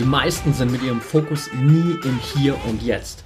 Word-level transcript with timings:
Die 0.00 0.06
meisten 0.06 0.54
sind 0.54 0.72
mit 0.72 0.82
ihrem 0.82 0.98
Fokus 0.98 1.50
nie 1.52 1.94
im 2.04 2.18
Hier 2.32 2.56
und 2.64 2.82
Jetzt. 2.82 3.22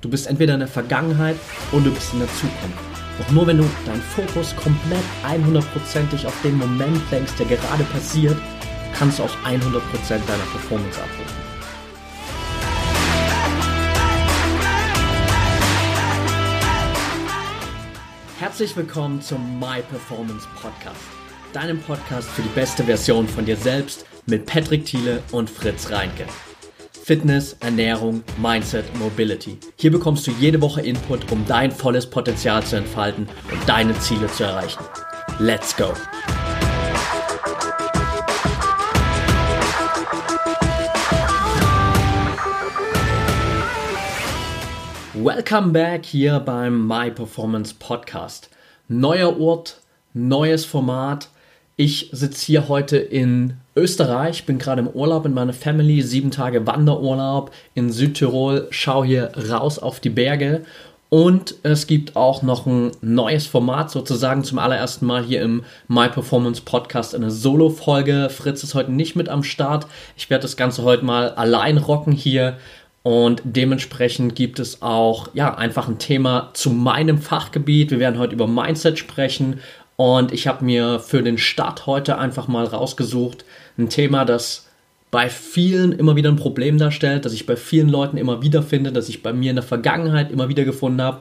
Du 0.00 0.10
bist 0.10 0.26
entweder 0.26 0.54
in 0.54 0.58
der 0.58 0.68
Vergangenheit 0.68 1.36
oder 1.70 1.84
du 1.84 1.92
bist 1.92 2.12
in 2.14 2.18
der 2.18 2.28
Zukunft. 2.34 2.80
Doch 3.16 3.30
nur 3.30 3.46
wenn 3.46 3.58
du 3.58 3.64
deinen 3.84 4.02
Fokus 4.02 4.52
komplett 4.56 5.04
100%ig 5.24 6.26
auf 6.26 6.34
den 6.42 6.58
Moment 6.58 7.00
lenkst, 7.12 7.38
der 7.38 7.46
gerade 7.46 7.84
passiert, 7.84 8.36
kannst 8.98 9.20
du 9.20 9.22
auch 9.22 9.36
100% 9.44 9.60
deiner 10.08 10.42
Performance 10.50 11.00
abrufen. 11.00 11.36
Herzlich 18.40 18.76
willkommen 18.76 19.20
zum 19.20 19.60
My 19.60 19.80
Performance 19.88 20.48
Podcast, 20.60 20.96
deinem 21.56 21.80
Podcast 21.80 22.28
für 22.28 22.42
die 22.42 22.50
beste 22.50 22.84
Version 22.84 23.26
von 23.26 23.46
dir 23.46 23.56
selbst 23.56 24.04
mit 24.26 24.44
Patrick 24.44 24.84
Thiele 24.84 25.22
und 25.32 25.48
Fritz 25.48 25.90
Reinke. 25.90 26.26
Fitness, 26.92 27.56
Ernährung, 27.60 28.22
Mindset, 28.36 28.84
Mobility. 28.98 29.56
Hier 29.76 29.90
bekommst 29.90 30.26
du 30.26 30.32
jede 30.32 30.60
Woche 30.60 30.82
Input, 30.82 31.32
um 31.32 31.46
dein 31.46 31.72
volles 31.72 32.10
Potenzial 32.10 32.62
zu 32.62 32.76
entfalten 32.76 33.26
und 33.50 33.66
deine 33.66 33.98
Ziele 34.00 34.26
zu 34.26 34.44
erreichen. 34.44 34.84
Let's 35.38 35.74
go! 35.74 35.94
Welcome 45.14 45.72
back 45.72 46.04
hier 46.04 46.38
beim 46.38 46.86
My 46.86 47.10
Performance 47.10 47.74
Podcast. 47.78 48.50
Neuer 48.88 49.40
Ort, 49.40 49.80
neues 50.12 50.66
Format. 50.66 51.30
Ich 51.78 52.08
sitze 52.10 52.46
hier 52.46 52.68
heute 52.68 52.96
in 52.96 53.58
Österreich, 53.76 54.46
bin 54.46 54.58
gerade 54.58 54.80
im 54.80 54.88
Urlaub 54.88 55.24
mit 55.24 55.34
meiner 55.34 55.52
Family, 55.52 56.00
sieben 56.00 56.30
Tage 56.30 56.66
Wanderurlaub 56.66 57.50
in 57.74 57.92
Südtirol, 57.92 58.68
schaue 58.70 59.04
hier 59.04 59.32
raus 59.50 59.78
auf 59.78 60.00
die 60.00 60.08
Berge 60.08 60.62
und 61.10 61.54
es 61.64 61.86
gibt 61.86 62.16
auch 62.16 62.40
noch 62.40 62.64
ein 62.64 62.92
neues 63.02 63.46
Format, 63.46 63.90
sozusagen 63.90 64.42
zum 64.42 64.58
allerersten 64.58 65.04
Mal 65.04 65.22
hier 65.22 65.42
im 65.42 65.64
My 65.86 66.08
Performance 66.08 66.62
Podcast, 66.64 67.14
eine 67.14 67.30
Solo-Folge. 67.30 68.30
Fritz 68.30 68.62
ist 68.62 68.74
heute 68.74 68.90
nicht 68.90 69.14
mit 69.14 69.28
am 69.28 69.42
Start. 69.42 69.86
Ich 70.16 70.30
werde 70.30 70.42
das 70.42 70.56
Ganze 70.56 70.82
heute 70.82 71.04
mal 71.04 71.34
allein 71.34 71.76
rocken 71.76 72.14
hier 72.14 72.56
und 73.02 73.42
dementsprechend 73.44 74.34
gibt 74.34 74.60
es 74.60 74.80
auch 74.80 75.28
ja 75.34 75.54
einfach 75.54 75.88
ein 75.88 75.98
Thema 75.98 76.52
zu 76.54 76.70
meinem 76.70 77.18
Fachgebiet. 77.18 77.90
Wir 77.90 77.98
werden 77.98 78.18
heute 78.18 78.32
über 78.32 78.46
Mindset 78.46 78.98
sprechen 78.98 79.60
und 79.96 80.32
ich 80.32 80.46
habe 80.46 80.64
mir 80.64 81.00
für 81.00 81.22
den 81.22 81.38
Start 81.38 81.86
heute 81.86 82.18
einfach 82.18 82.48
mal 82.48 82.64
rausgesucht 82.64 83.44
ein 83.78 83.88
Thema, 83.88 84.24
das 84.24 84.66
bei 85.10 85.28
vielen 85.28 85.92
immer 85.92 86.16
wieder 86.16 86.30
ein 86.30 86.36
Problem 86.36 86.78
darstellt, 86.78 87.24
das 87.24 87.32
ich 87.32 87.46
bei 87.46 87.56
vielen 87.56 87.88
Leuten 87.88 88.16
immer 88.16 88.42
wieder 88.42 88.62
finde, 88.62 88.92
das 88.92 89.08
ich 89.08 89.22
bei 89.22 89.32
mir 89.32 89.50
in 89.50 89.56
der 89.56 89.62
Vergangenheit 89.62 90.30
immer 90.30 90.48
wieder 90.48 90.64
gefunden 90.64 91.00
habe 91.00 91.20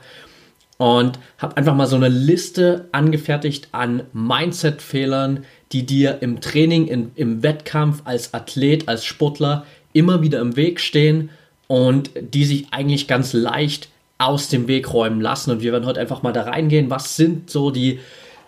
und 0.77 1.19
habe 1.37 1.55
einfach 1.57 1.75
mal 1.75 1.87
so 1.87 1.95
eine 1.95 2.09
Liste 2.09 2.89
angefertigt 2.91 3.69
an 3.71 4.03
Mindset-Fehlern, 4.13 5.45
die 5.71 5.85
dir 5.85 6.21
im 6.21 6.41
Training, 6.41 6.87
in, 6.87 7.11
im 7.15 7.43
Wettkampf, 7.43 8.01
als 8.05 8.33
Athlet, 8.33 8.87
als 8.87 9.05
Sportler 9.05 9.65
immer 9.93 10.21
wieder 10.21 10.39
im 10.39 10.55
Weg 10.55 10.81
stehen 10.81 11.29
und 11.67 12.11
die 12.19 12.45
sich 12.45 12.67
eigentlich 12.71 13.07
ganz 13.07 13.33
leicht 13.33 13.89
aus 14.17 14.49
dem 14.49 14.67
Weg 14.67 14.93
räumen 14.93 15.21
lassen. 15.21 15.51
Und 15.51 15.61
wir 15.61 15.71
werden 15.71 15.85
heute 15.85 15.99
einfach 15.99 16.23
mal 16.23 16.33
da 16.33 16.43
reingehen, 16.43 16.89
was 16.89 17.15
sind 17.15 17.49
so 17.49 17.71
die 17.71 17.99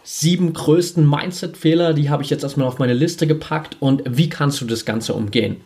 sieben 0.09 0.53
größten 0.53 1.05
Mindset-Fehler, 1.05 1.93
die 1.93 2.09
habe 2.09 2.23
ich 2.23 2.29
jetzt 2.29 2.43
erstmal 2.43 2.65
auf 2.65 2.79
meine 2.79 2.93
Liste 2.93 3.27
gepackt 3.27 3.75
und 3.81 4.03
wie 4.05 4.29
kannst 4.29 4.61
du 4.61 4.65
das 4.65 4.85
Ganze 4.85 5.13
umgehen. 5.13 5.57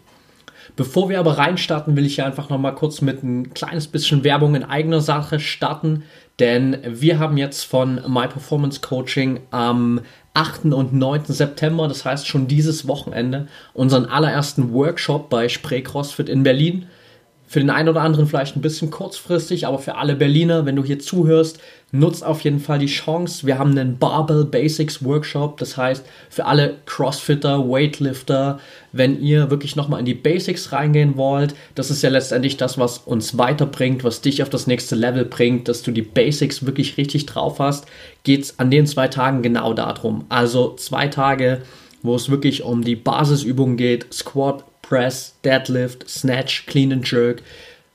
Bevor 0.76 1.10
wir 1.10 1.20
aber 1.20 1.38
reinstarten, 1.38 1.96
will 1.96 2.08
ich 2.08 2.16
hier 2.16 2.26
einfach 2.26 2.50
nochmal 2.50 2.74
kurz 2.74 3.02
mit 3.02 3.22
ein 3.22 3.54
kleines 3.54 3.86
bisschen 3.86 4.24
Werbung 4.24 4.56
in 4.56 4.64
eigener 4.64 5.00
Sache 5.00 5.40
starten, 5.40 6.06
denn 6.40 6.78
wir 6.88 7.20
haben 7.20 7.38
jetzt 7.38 7.66
von 7.66 8.02
My 8.08 8.28
Performance 8.28 8.82
Coaching 8.82 9.42
am 9.52 10.02
8. 10.34 10.66
und 10.66 10.92
9. 10.92 11.26
September, 11.26 11.88
das 11.88 12.04
heißt 12.04 12.28
schon 12.28 12.48
dieses 12.48 12.88
Wochenende, 12.88 13.48
unseren 13.76 14.06
allerersten 14.06 14.74
Workshop 14.74 15.30
bei 15.30 15.50
Spray 15.50 15.84
CrossFit 15.84 16.30
in 16.30 16.42
Berlin. 16.42 16.88
Für 17.46 17.60
den 17.60 17.70
einen 17.70 17.90
oder 17.90 18.02
anderen 18.02 18.28
vielleicht 18.28 18.56
ein 18.56 18.62
bisschen 18.62 18.92
kurzfristig, 18.92 19.68
aber 19.68 19.78
für 19.78 19.96
alle 19.96 20.16
Berliner, 20.16 20.66
wenn 20.66 20.78
du 20.78 20.86
hier 20.86 21.00
zuhörst, 21.00 21.60
nutzt 21.92 22.24
auf 22.24 22.42
jeden 22.42 22.60
Fall 22.60 22.80
die 22.80 22.86
Chance. 22.86 23.46
Wir 23.46 23.60
haben 23.60 23.72
einen 23.72 23.98
Barbell 23.98 24.46
Basics 24.46 25.04
Workshop, 25.04 25.58
das 25.58 25.78
heißt 25.78 26.06
für 26.30 26.46
alle 26.46 26.78
Crossfitter, 26.86 27.70
Weightlifter, 27.70 28.60
wenn 28.94 29.22
ihr 29.22 29.50
wirklich 29.50 29.76
nochmal 29.76 30.00
in 30.00 30.06
die 30.06 30.14
Basics 30.14 30.72
reingehen 30.72 31.18
wollt, 31.18 31.56
das 31.76 31.92
ist 31.92 32.02
ja 32.02 32.10
letztendlich 32.10 32.58
das, 32.58 32.78
was 32.78 33.00
uns 33.00 33.38
weiterbringt, 33.38 34.04
was 34.04 34.22
dich 34.22 34.42
auf 34.42 34.50
das 34.50 34.68
nächste 34.68 34.96
Level 34.96 35.26
bringt, 35.26 35.68
dass 35.68 35.82
du 35.82 35.92
die 35.92 36.02
Basics 36.02 36.66
wirklich 36.66 36.98
richtig 36.98 37.26
drauf 37.26 37.60
hast, 37.60 37.86
geht 38.24 38.44
es 38.44 38.60
an 38.60 38.72
den 38.72 38.88
zwei 38.88 39.08
Tagen 39.08 39.42
genau 39.42 39.74
darum. 39.74 40.26
Also 40.30 40.76
zwei 40.76 41.08
Tage, 41.08 41.62
wo 42.04 42.16
es 42.16 42.30
wirklich 42.30 42.64
um 42.64 42.84
die 42.84 42.96
Basisübungen 42.96 43.78
geht, 43.78 44.14
Squat, 44.14 44.64
Press, 44.82 45.36
Deadlift, 45.46 46.10
Snatch, 46.10 46.66
Clean 46.66 46.92
and 46.92 47.10
Jerk. 47.10 47.42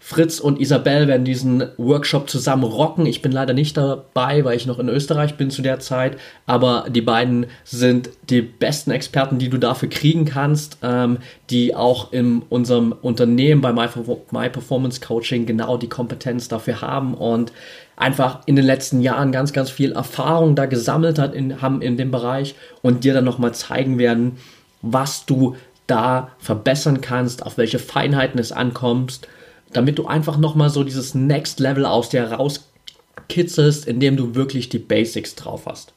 Fritz 0.08 0.38
und 0.38 0.60
Isabel 0.60 1.08
werden 1.08 1.24
diesen 1.24 1.64
Workshop 1.78 2.30
zusammen 2.30 2.62
rocken. 2.62 3.06
Ich 3.06 3.22
bin 3.22 3.32
leider 3.32 3.54
nicht 3.54 3.76
dabei, 3.76 4.44
weil 4.44 4.56
ich 4.56 4.64
noch 4.64 4.78
in 4.78 4.88
Österreich 4.88 5.36
bin 5.36 5.50
zu 5.50 5.62
der 5.62 5.80
Zeit. 5.80 6.16
Aber 6.46 6.86
die 6.88 7.00
beiden 7.00 7.46
sind 7.64 8.10
die 8.30 8.40
besten 8.40 8.92
Experten, 8.92 9.40
die 9.40 9.48
du 9.48 9.58
dafür 9.58 9.88
kriegen 9.88 10.24
kannst, 10.24 10.78
ähm, 10.84 11.18
die 11.50 11.74
auch 11.74 12.12
in 12.12 12.42
unserem 12.50 12.92
Unternehmen 12.92 13.60
bei 13.60 13.72
My, 13.72 13.88
My 14.30 14.48
Performance 14.48 15.00
Coaching 15.00 15.44
genau 15.44 15.76
die 15.76 15.88
Kompetenz 15.88 16.46
dafür 16.46 16.82
haben 16.82 17.14
und 17.14 17.50
einfach 17.96 18.42
in 18.46 18.54
den 18.54 18.64
letzten 18.64 19.00
Jahren 19.00 19.32
ganz, 19.32 19.52
ganz 19.52 19.70
viel 19.70 19.90
Erfahrung 19.90 20.54
da 20.54 20.66
gesammelt 20.66 21.18
hat 21.18 21.34
in, 21.34 21.60
haben 21.62 21.82
in 21.82 21.96
dem 21.96 22.12
Bereich 22.12 22.54
und 22.80 23.02
dir 23.02 23.12
dann 23.12 23.24
nochmal 23.24 23.54
zeigen 23.54 23.98
werden, 23.98 24.36
was 24.82 25.26
du 25.26 25.56
da 25.88 26.30
verbessern 26.38 27.00
kannst, 27.00 27.44
auf 27.44 27.58
welche 27.58 27.80
Feinheiten 27.80 28.38
es 28.38 28.52
ankommt, 28.52 29.22
damit 29.72 29.98
du 29.98 30.06
einfach 30.06 30.36
nochmal 30.38 30.70
so 30.70 30.84
dieses 30.84 31.14
Next 31.14 31.60
Level 31.60 31.86
aus 31.86 32.08
dir 32.08 32.24
rauskitzelst, 32.32 33.86
indem 33.86 34.16
du 34.16 34.34
wirklich 34.34 34.68
die 34.68 34.78
Basics 34.78 35.34
drauf 35.34 35.66
hast. 35.66 35.92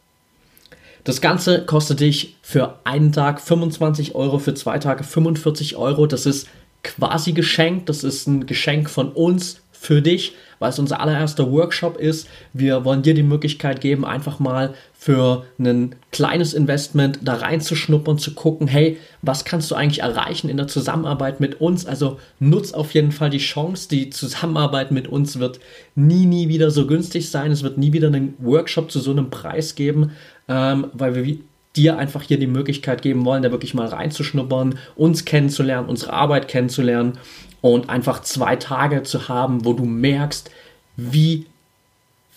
Das 1.03 1.21
Ganze 1.21 1.65
kostet 1.65 2.01
dich 2.01 2.35
für 2.41 2.79
einen 2.83 3.11
Tag 3.11 3.41
25 3.41 4.15
Euro, 4.15 4.39
für 4.39 4.53
zwei 4.53 4.79
Tage 4.79 5.03
45 5.03 5.75
Euro. 5.77 6.07
Das 6.07 6.25
ist 6.25 6.47
quasi 6.83 7.31
geschenkt. 7.31 7.89
Das 7.89 8.03
ist 8.03 8.27
ein 8.27 8.45
Geschenk 8.45 8.89
von 8.89 9.11
uns 9.11 9.61
für 9.79 10.01
dich, 10.01 10.33
weil 10.59 10.71
es 10.71 10.77
unser 10.77 10.99
allererster 10.99 11.49
Workshop 11.49 11.97
ist. 11.97 12.27
Wir 12.51 12.83
wollen 12.83 13.01
dir 13.01 13.13
die 13.13 13.23
Möglichkeit 13.23 13.79
geben, 13.79 14.03
einfach 14.03 14.37
mal 14.37 14.73
für 14.93 15.45
ein 15.57 15.95
kleines 16.11 16.53
Investment 16.53 17.19
da 17.21 17.35
reinzuschnuppern, 17.35 18.17
zu 18.17 18.33
gucken, 18.33 18.67
hey, 18.67 18.97
was 19.21 19.45
kannst 19.45 19.71
du 19.71 19.75
eigentlich 19.75 20.01
erreichen 20.01 20.49
in 20.49 20.57
der 20.57 20.67
Zusammenarbeit 20.67 21.39
mit 21.39 21.61
uns? 21.61 21.85
Also 21.85 22.19
nutz 22.39 22.73
auf 22.73 22.93
jeden 22.93 23.13
Fall 23.13 23.29
die 23.29 23.37
Chance. 23.37 23.87
Die 23.87 24.09
Zusammenarbeit 24.09 24.91
mit 24.91 25.07
uns 25.07 25.39
wird 25.39 25.61
nie, 25.95 26.25
nie 26.25 26.49
wieder 26.49 26.71
so 26.71 26.85
günstig 26.85 27.31
sein. 27.31 27.51
Es 27.51 27.63
wird 27.63 27.77
nie 27.77 27.93
wieder 27.93 28.07
einen 28.07 28.33
Workshop 28.39 28.91
zu 28.91 28.99
so 28.99 29.11
einem 29.11 29.29
Preis 29.29 29.75
geben, 29.75 30.11
ähm, 30.49 30.87
weil 30.91 31.15
wir 31.15 31.37
dir 31.77 31.97
einfach 31.97 32.23
hier 32.23 32.37
die 32.37 32.47
Möglichkeit 32.47 33.01
geben 33.01 33.23
wollen, 33.23 33.43
da 33.43 33.51
wirklich 33.51 33.73
mal 33.73 33.87
reinzuschnuppern, 33.87 34.77
uns 34.97 35.23
kennenzulernen, 35.23 35.87
unsere 35.87 36.11
Arbeit 36.11 36.49
kennenzulernen 36.49 37.17
und 37.61 37.89
einfach 37.89 38.21
zwei 38.21 38.55
Tage 38.55 39.03
zu 39.03 39.27
haben, 39.27 39.65
wo 39.65 39.73
du 39.73 39.85
merkst, 39.85 40.49
wie 40.95 41.45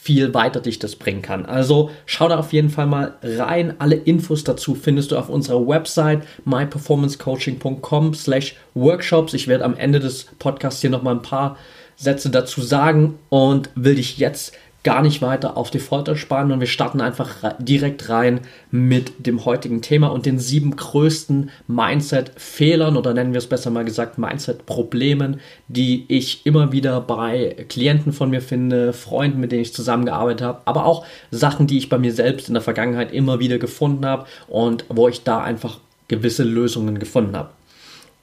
viel 0.03 0.35
weiter 0.35 0.61
dich 0.61 0.81
das 0.81 0.97
bringen 0.97 1.23
kann. 1.23 1.47
Also 1.47 1.91
schau 2.07 2.29
da 2.29 2.39
auf 2.39 2.53
jeden 2.53 2.71
Fall 2.71 2.87
mal 2.87 3.15
rein. 3.23 3.75
Alle 3.79 3.95
Infos 3.95 4.43
dazu 4.43 4.75
findest 4.75 5.13
du 5.13 5.17
auf 5.17 5.29
unserer 5.29 5.65
Website 5.65 6.25
myperformancecoaching.com 6.45 8.13
slash 8.15 8.57
workshops. 8.75 9.33
Ich 9.33 9.47
werde 9.47 9.65
am 9.65 9.77
Ende 9.77 10.01
des 10.01 10.25
Podcasts 10.41 10.81
hier 10.81 10.91
nochmal 10.91 11.15
ein 11.15 11.23
paar 11.23 11.57
Sätze 11.95 12.31
dazu 12.31 12.63
sagen 12.63 13.17
und 13.29 13.71
will 13.77 13.95
dich 13.95 14.19
jetzt 14.19 14.55
gar 14.85 15.03
nicht 15.03 15.23
weiter 15.23 15.57
auf 15.57 15.71
die 15.71 15.79
Folter 15.79 16.17
spannen 16.17 16.51
und 16.51 16.61
wir 16.61 16.67
starten 16.67 17.01
einfach 17.01 17.55
direkt 17.59 18.09
rein 18.09 18.41
mit 18.71 19.27
dem 19.27 19.45
heutigen 19.45 19.81
Thema 19.81 20.09
und 20.09 20.27
den 20.27 20.41
sieben 20.41 20.75
größten 20.75 21.51
Mindset-Fehlern 21.69 22.97
oder 22.97 23.15
nennen 23.15 23.33
wir 23.33 23.39
es 23.39 23.47
besser 23.47 23.71
mal 23.71 23.85
gesagt 23.85 24.19
Mindset-Problemen, 24.19 25.41
die 25.69 26.05
ich 26.09 26.45
immer 26.47 26.73
wieder 26.73 27.01
bei 27.01 27.65
Klienten 27.69 28.13
von 28.13 28.31
mir 28.31 28.43
finde, 28.43 28.93
Freunden, 28.93 29.39
mit 29.39 29.53
denen 29.53 29.63
ich 29.63 29.75
zusammengearbeitet 29.75 30.43
habe, 30.43 30.63
aber 30.65 30.85
auch 30.85 31.07
Sachen, 31.31 31.69
die 31.69 31.79
ich 31.79 31.89
bei 31.89 31.99
mir 31.99 32.13
selbst 32.13 32.49
in 32.49 32.55
der 32.55 32.63
Vergangenheit 32.63 33.13
immer 33.13 33.39
wieder 33.39 33.59
gefunden 33.59 34.05
habe 34.05 34.27
und 34.49 34.85
wo 34.89 35.07
ich 35.07 35.23
da 35.23 35.43
einfach 35.43 35.79
gewisse 36.09 36.43
Lösungen 36.43 36.99
gefunden 36.99 37.37
habe. 37.37 37.51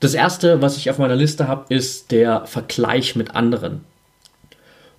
Das 0.02 0.14
erste, 0.14 0.62
was 0.62 0.78
ich 0.78 0.90
auf 0.90 0.98
meiner 0.98 1.16
Liste 1.16 1.48
habe, 1.48 1.74
ist 1.74 2.12
der 2.12 2.46
Vergleich 2.46 3.16
mit 3.16 3.36
anderen. 3.36 3.82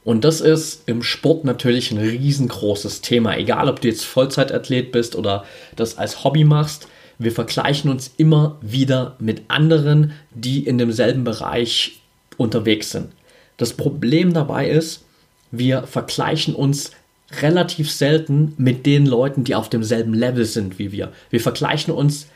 Und 0.02 0.25
das 0.25 0.41
ist 0.41 0.82
im 0.87 1.02
Sport 1.02 1.44
natürlich 1.44 1.91
ein 1.91 1.99
riesengroßes 1.99 3.02
Thema. 3.02 3.37
Egal, 3.37 3.69
ob 3.69 3.81
du 3.81 3.88
jetzt 3.88 4.05
Vollzeitathlet 4.05 4.93
bist 4.93 5.14
oder 5.14 5.44
das 5.76 5.99
als 5.99 6.25
Hobby 6.25 6.44
machst. 6.44 6.88
wir 7.19 7.32
vergleichen 7.32 7.91
uns 7.91 8.11
immer 8.17 8.56
wieder 8.62 9.17
mit 9.19 9.43
anderen, 9.49 10.12
die 10.35 10.64
in 10.64 10.79
demselben 10.79 11.23
Bereich 11.23 12.00
unterwegs 12.38 12.93
sind. 12.93 13.08
Das 13.58 13.75
Problem 13.75 14.32
dabei 14.32 14.70
ist, 14.70 15.05
wir 15.50 15.82
vergleichen 15.82 16.55
uns 16.55 16.93
relativ 17.43 17.91
selten 17.91 18.55
mit 18.56 18.87
den 18.87 19.05
Leuten, 19.05 19.44
die 19.44 19.55
auf 19.55 19.69
demselben 19.69 20.14
Level 20.14 20.46
sind 20.46 20.79
wie 20.79 20.93
wir. 20.93 21.12
Wir 21.29 21.41
vergleichen 21.41 21.93
uns 21.93 22.26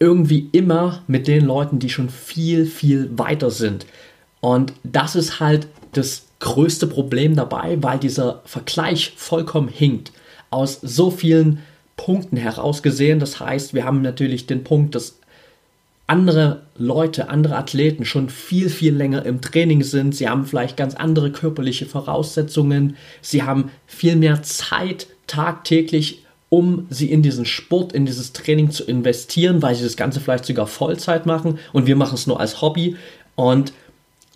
irgendwie 0.00 0.48
immer 0.52 1.04
mit 1.06 1.28
den 1.28 1.44
Leuten, 1.44 1.78
die 1.78 1.90
schon 1.90 2.10
viel, 2.10 2.66
viel 2.66 3.10
weiter 3.16 3.50
sind. 3.50 3.86
Und 4.40 4.72
das 4.82 5.14
ist 5.14 5.38
halt 5.38 5.68
das 5.92 6.26
größte 6.40 6.86
Problem 6.86 7.36
dabei, 7.36 7.78
weil 7.80 7.98
dieser 7.98 8.42
Vergleich 8.44 9.12
vollkommen 9.16 9.68
hinkt. 9.68 10.12
Aus 10.50 10.80
so 10.82 11.10
vielen 11.10 11.60
Punkten 11.96 12.36
herausgesehen. 12.36 13.20
Das 13.20 13.38
heißt, 13.38 13.74
wir 13.74 13.84
haben 13.84 14.02
natürlich 14.02 14.46
den 14.46 14.64
Punkt, 14.64 14.94
dass 14.94 15.20
andere 16.06 16.62
Leute, 16.76 17.28
andere 17.28 17.56
Athleten 17.56 18.04
schon 18.04 18.30
viel, 18.30 18.68
viel 18.68 18.94
länger 18.94 19.24
im 19.24 19.40
Training 19.40 19.84
sind. 19.84 20.16
Sie 20.16 20.28
haben 20.28 20.44
vielleicht 20.44 20.76
ganz 20.76 20.96
andere 20.96 21.30
körperliche 21.30 21.86
Voraussetzungen. 21.86 22.96
Sie 23.20 23.44
haben 23.44 23.70
viel 23.86 24.16
mehr 24.16 24.42
Zeit 24.42 25.06
tagtäglich, 25.28 26.24
um 26.48 26.86
sie 26.90 27.12
in 27.12 27.22
diesen 27.22 27.44
Sport, 27.44 27.92
in 27.92 28.06
dieses 28.06 28.32
Training 28.32 28.72
zu 28.72 28.82
investieren, 28.82 29.62
weil 29.62 29.76
sie 29.76 29.84
das 29.84 29.96
Ganze 29.96 30.18
vielleicht 30.18 30.46
sogar 30.46 30.66
Vollzeit 30.66 31.26
machen 31.26 31.60
und 31.72 31.86
wir 31.86 31.94
machen 31.94 32.14
es 32.14 32.26
nur 32.26 32.40
als 32.40 32.60
Hobby. 32.60 32.96
Und 33.36 33.72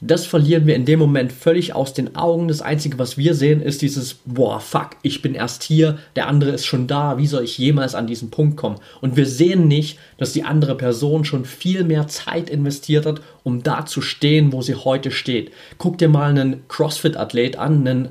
das 0.07 0.27
verlieren 0.27 0.67
wir 0.67 0.77
in 0.77 0.85
dem 0.85 0.99
Moment 0.99 1.33
völlig 1.33 1.75
aus 1.75 1.95
den 1.95 2.15
Augen. 2.15 2.49
Das 2.49 2.61
Einzige, 2.61 2.99
was 2.99 3.17
wir 3.17 3.35
sehen, 3.35 3.63
ist 3.63 3.81
dieses, 3.81 4.15
boah, 4.27 4.61
fuck, 4.61 4.91
ich 5.01 5.23
bin 5.23 5.35
erst 5.35 5.63
hier, 5.63 5.99
der 6.15 6.29
andere 6.29 6.51
ist 6.51 6.67
schon 6.67 6.87
da, 6.87 7.17
wie 7.17 7.27
soll 7.27 7.45
ich 7.45 7.57
jemals 7.57 7.95
an 7.95 8.07
diesen 8.07 8.31
Punkt 8.31 8.59
kommen? 8.59 8.77
Und 9.01 9.17
wir 9.17 9.25
sehen 9.25 9.67
nicht, 9.67 9.99
dass 10.19 10.35
die 10.35 10.45
andere 10.45 10.77
Person 10.77 11.25
schon 11.25 11.47
viel 11.47 11.85
mehr 11.85 12.07
Zeit 12.07 12.51
investiert 12.51 13.07
hat, 13.07 13.23
um 13.45 13.63
da 13.63 13.87
zu 13.87 14.03
stehen, 14.03 14.53
wo 14.53 14.61
sie 14.61 14.75
heute 14.75 15.11
steht. 15.11 15.53
Guck 15.79 15.97
dir 15.97 16.11
mal 16.11 16.29
einen 16.29 16.69
CrossFit-Athlet 16.69 17.57
an, 17.57 17.89
einen 17.89 18.09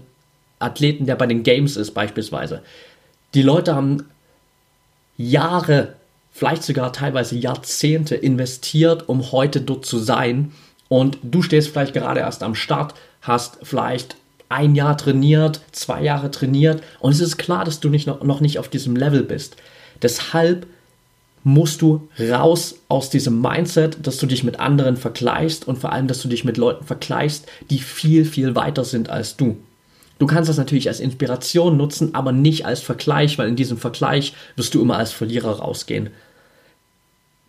Athleten, 0.57 1.05
der 1.05 1.15
bei 1.15 1.27
den 1.27 1.43
Games 1.43 1.77
ist 1.77 1.91
beispielsweise. 1.91 2.63
Die 3.35 3.43
Leute 3.43 3.75
haben 3.75 4.05
Jahre, 5.15 5.93
vielleicht 6.31 6.63
sogar 6.63 6.91
teilweise 6.91 7.35
Jahrzehnte 7.35 8.15
investiert, 8.15 9.07
um 9.07 9.31
heute 9.31 9.61
dort 9.61 9.85
zu 9.85 9.99
sein 9.99 10.53
und 10.93 11.17
du 11.23 11.41
stehst 11.41 11.69
vielleicht 11.69 11.95
gerade 11.95 12.19
erst 12.19 12.43
am 12.43 12.53
Start, 12.53 12.93
hast 13.23 13.57
vielleicht 13.63 14.15
ein 14.47 14.75
Jahr 14.75 14.95
trainiert, 14.95 15.61
zwei 15.71 16.03
Jahre 16.03 16.29
trainiert 16.29 16.83
und 16.99 17.13
es 17.13 17.19
ist 17.19 17.37
klar, 17.37 17.65
dass 17.65 17.79
du 17.79 17.89
nicht 17.89 18.05
noch, 18.05 18.41
nicht 18.41 18.59
auf 18.59 18.67
diesem 18.67 18.95
Level 18.95 19.23
bist. 19.23 19.55
Deshalb 20.03 20.67
musst 21.43 21.81
du 21.81 22.07
raus 22.19 22.75
aus 22.89 23.09
diesem 23.09 23.41
Mindset, 23.41 24.05
dass 24.05 24.19
du 24.19 24.27
dich 24.27 24.43
mit 24.43 24.59
anderen 24.59 24.95
vergleichst 24.95 25.67
und 25.67 25.79
vor 25.79 25.91
allem, 25.91 26.07
dass 26.07 26.21
du 26.21 26.27
dich 26.27 26.45
mit 26.45 26.57
Leuten 26.57 26.85
vergleichst, 26.85 27.47
die 27.71 27.79
viel, 27.79 28.23
viel 28.23 28.53
weiter 28.53 28.85
sind 28.85 29.09
als 29.09 29.35
du. 29.35 29.57
Du 30.19 30.27
kannst 30.27 30.47
das 30.47 30.57
natürlich 30.57 30.89
als 30.89 30.99
Inspiration 30.99 31.75
nutzen, 31.75 32.13
aber 32.13 32.31
nicht 32.31 32.67
als 32.67 32.81
Vergleich, 32.81 33.39
weil 33.39 33.49
in 33.49 33.55
diesem 33.55 33.79
Vergleich 33.79 34.35
wirst 34.57 34.75
du 34.75 34.81
immer 34.83 34.99
als 34.99 35.11
Verlierer 35.11 35.53
rausgehen. 35.53 36.11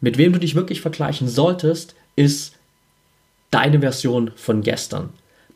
Mit 0.00 0.16
wem 0.16 0.32
du 0.32 0.38
dich 0.38 0.54
wirklich 0.54 0.80
vergleichen 0.80 1.28
solltest, 1.28 1.94
ist 2.16 2.53
deine 3.54 3.80
Version 3.80 4.32
von 4.34 4.62
gestern. 4.62 5.10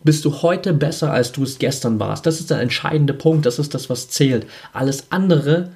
Bist 0.05 0.25
du 0.25 0.43
heute 0.43 0.73
besser, 0.73 1.13
als 1.13 1.33
du 1.33 1.43
es 1.43 1.59
gestern 1.59 1.99
warst? 1.99 2.25
Das 2.27 2.39
ist 2.39 2.51
der 2.51 2.61
entscheidende 2.61 3.13
Punkt, 3.13 3.45
das 3.45 3.59
ist 3.59 3.75
das, 3.75 3.91
was 3.91 4.09
zählt. 4.09 4.47
Alles 4.73 5.11
andere 5.11 5.73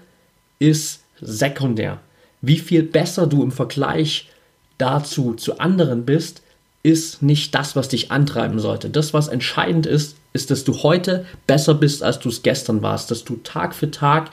ist 0.60 1.00
sekundär. 1.20 1.98
Wie 2.40 2.58
viel 2.58 2.84
besser 2.84 3.26
du 3.26 3.42
im 3.42 3.50
Vergleich 3.50 4.28
dazu 4.78 5.34
zu 5.34 5.58
anderen 5.58 6.04
bist, 6.04 6.42
ist 6.84 7.22
nicht 7.22 7.54
das, 7.54 7.74
was 7.74 7.88
dich 7.88 8.12
antreiben 8.12 8.60
sollte. 8.60 8.88
Das, 8.88 9.12
was 9.12 9.26
entscheidend 9.26 9.86
ist, 9.86 10.16
ist, 10.32 10.50
dass 10.52 10.62
du 10.62 10.82
heute 10.82 11.26
besser 11.48 11.74
bist, 11.74 12.02
als 12.02 12.20
du 12.20 12.28
es 12.28 12.42
gestern 12.42 12.82
warst, 12.82 13.10
dass 13.10 13.24
du 13.24 13.36
Tag 13.42 13.74
für 13.74 13.90
Tag 13.90 14.30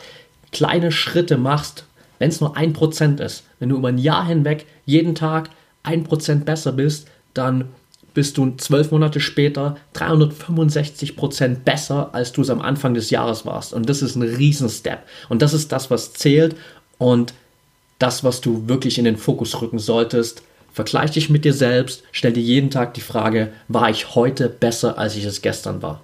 kleine 0.52 0.92
Schritte 0.92 1.38
machst, 1.38 1.86
wenn 2.20 2.30
es 2.30 2.42
nur 2.42 2.56
ein 2.56 2.74
Prozent 2.74 3.20
ist. 3.20 3.44
Wenn 3.60 3.70
du 3.70 3.78
über 3.78 3.90
ein 3.90 3.98
Jahr 3.98 4.28
hinweg 4.28 4.68
jeden 4.86 5.16
Tag 5.16 5.50
ein 5.84 6.04
Prozent 6.04 6.46
besser 6.46 6.72
bist, 6.72 7.08
dann 7.34 7.66
bist 8.14 8.38
du 8.38 8.56
zwölf 8.58 8.92
Monate 8.92 9.20
später 9.20 9.78
365 9.94 11.16
Prozent 11.16 11.66
besser, 11.66 12.10
als 12.14 12.32
du 12.32 12.42
es 12.42 12.50
am 12.50 12.62
Anfang 12.62 12.94
des 12.94 13.10
Jahres 13.12 13.46
warst. 13.46 13.74
Und 13.74 13.90
das 13.90 14.02
ist 14.02 14.16
ein 14.16 14.24
Riesenstep. 14.24 15.00
Und 15.30 15.42
das 15.42 15.54
ist 15.54 15.72
das, 15.72 15.90
was 15.92 16.14
zählt 16.14 16.56
und 16.98 17.34
das, 18.00 18.24
was 18.24 18.42
du 18.42 18.68
wirklich 18.68 18.98
in 18.98 19.06
den 19.06 19.18
Fokus 19.18 19.62
rücken 19.62 19.80
solltest. 19.80 20.44
Vergleich 20.74 21.12
dich 21.12 21.30
mit 21.30 21.46
dir 21.46 21.54
selbst, 21.54 22.04
stell 22.12 22.34
dir 22.34 22.44
jeden 22.44 22.70
Tag 22.70 22.94
die 22.94 23.02
Frage, 23.02 23.52
war 23.68 23.90
ich 23.90 24.16
heute 24.16 24.50
besser, 24.50 24.98
als 24.98 25.16
ich 25.16 25.26
es 25.26 25.42
gestern 25.42 25.82
war? 25.82 26.02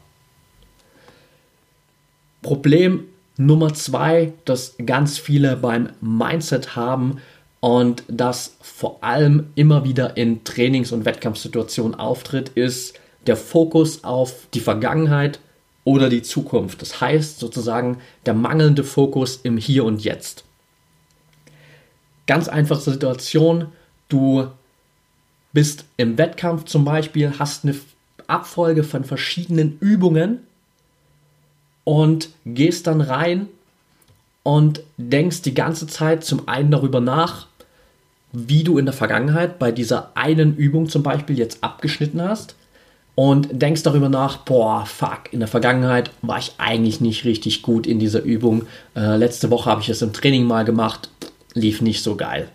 Problem 2.41 3.05
Nummer 3.37 3.73
zwei, 3.73 4.33
das 4.45 4.75
ganz 4.85 5.17
viele 5.17 5.57
beim 5.57 5.89
Mindset 5.99 6.75
haben, 6.75 7.17
und 7.65 8.03
das 8.07 8.57
vor 8.61 9.03
allem 9.03 9.47
immer 9.55 9.83
wieder 9.83 10.17
in 10.17 10.43
Trainings- 10.43 10.91
und 10.91 11.03
Wettkampfsituationen 11.03 11.95
auftritt, 11.99 12.49
ist 12.49 12.93
der 13.25 13.35
Fokus 13.35 14.03
auf 14.03 14.47
die 14.53 14.59
Vergangenheit 14.59 15.39
oder 15.83 16.09
die 16.09 16.21
Zukunft. 16.21 16.83
Das 16.83 17.01
heißt 17.01 17.39
sozusagen 17.39 17.97
der 18.27 18.35
mangelnde 18.35 18.83
Fokus 18.83 19.37
im 19.41 19.57
Hier 19.57 19.83
und 19.83 20.03
Jetzt. 20.03 20.43
Ganz 22.27 22.49
einfache 22.49 22.81
Situation, 22.81 23.69
du 24.09 24.45
bist 25.51 25.85
im 25.97 26.19
Wettkampf 26.19 26.65
zum 26.65 26.85
Beispiel, 26.85 27.33
hast 27.39 27.65
eine 27.65 27.75
Abfolge 28.27 28.83
von 28.83 29.03
verschiedenen 29.03 29.79
Übungen 29.79 30.41
und 31.83 32.29
gehst 32.45 32.85
dann 32.85 33.01
rein 33.01 33.47
und 34.43 34.83
denkst 34.97 35.41
die 35.41 35.55
ganze 35.55 35.87
Zeit 35.87 36.23
zum 36.23 36.47
einen 36.47 36.69
darüber 36.69 37.01
nach, 37.01 37.47
wie 38.35 38.63
du 38.63 38.77
in 38.77 38.85
der 38.85 38.93
Vergangenheit 38.93 39.59
bei 39.59 39.71
dieser 39.71 40.11
einen 40.15 40.55
Übung 40.55 40.89
zum 40.89 41.03
Beispiel 41.03 41.37
jetzt 41.37 41.63
abgeschnitten 41.63 42.21
hast 42.21 42.55
und 43.15 43.47
denkst 43.51 43.83
darüber 43.83 44.09
nach, 44.09 44.37
boah, 44.37 44.85
fuck, 44.85 45.31
in 45.31 45.39
der 45.39 45.47
Vergangenheit 45.47 46.11
war 46.21 46.37
ich 46.37 46.53
eigentlich 46.57 46.99
nicht 46.99 47.23
richtig 47.23 47.61
gut 47.61 47.87
in 47.87 47.97
dieser 47.97 48.21
Übung. 48.21 48.63
Äh, 48.95 49.15
letzte 49.15 49.49
Woche 49.49 49.69
habe 49.69 49.81
ich 49.81 49.89
es 49.89 50.01
im 50.01 50.11
Training 50.11 50.43
mal 50.43 50.65
gemacht, 50.65 51.09
lief 51.53 51.81
nicht 51.81 52.03
so 52.03 52.15
geil. 52.15 52.49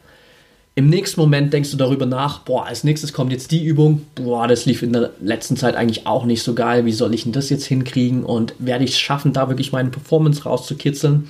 Im 0.74 0.88
nächsten 0.88 1.20
Moment 1.20 1.52
denkst 1.52 1.70
du 1.72 1.76
darüber 1.76 2.06
nach, 2.06 2.40
boah, 2.40 2.66
als 2.66 2.84
nächstes 2.84 3.12
kommt 3.12 3.32
jetzt 3.32 3.50
die 3.50 3.64
Übung, 3.64 4.06
boah, 4.14 4.46
das 4.46 4.66
lief 4.66 4.82
in 4.82 4.92
der 4.92 5.10
letzten 5.20 5.56
Zeit 5.56 5.74
eigentlich 5.74 6.06
auch 6.06 6.24
nicht 6.24 6.42
so 6.42 6.54
geil, 6.54 6.84
wie 6.84 6.92
soll 6.92 7.12
ich 7.14 7.24
denn 7.24 7.32
das 7.32 7.50
jetzt 7.50 7.64
hinkriegen 7.64 8.22
und 8.22 8.54
werde 8.58 8.84
ich 8.84 8.90
es 8.90 8.98
schaffen, 8.98 9.32
da 9.32 9.48
wirklich 9.48 9.72
meine 9.72 9.90
Performance 9.90 10.44
rauszukitzeln? 10.44 11.28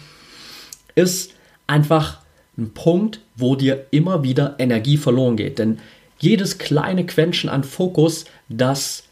Ist 0.95 1.33
einfach 1.67 2.20
ein 2.61 2.71
Punkt, 2.75 3.21
wo 3.37 3.57
dir 3.57 3.87
immer 3.91 4.23
wieder 4.23 4.57
Energie 4.59 4.97
verloren 4.97 5.37
geht. 5.37 5.59
Denn 5.59 5.79
jedes 6.19 6.59
kleine 6.59 7.07
Quäntchen 7.07 7.51
an 7.51 7.65
Fokus, 7.65 8.27
das 8.49 9.05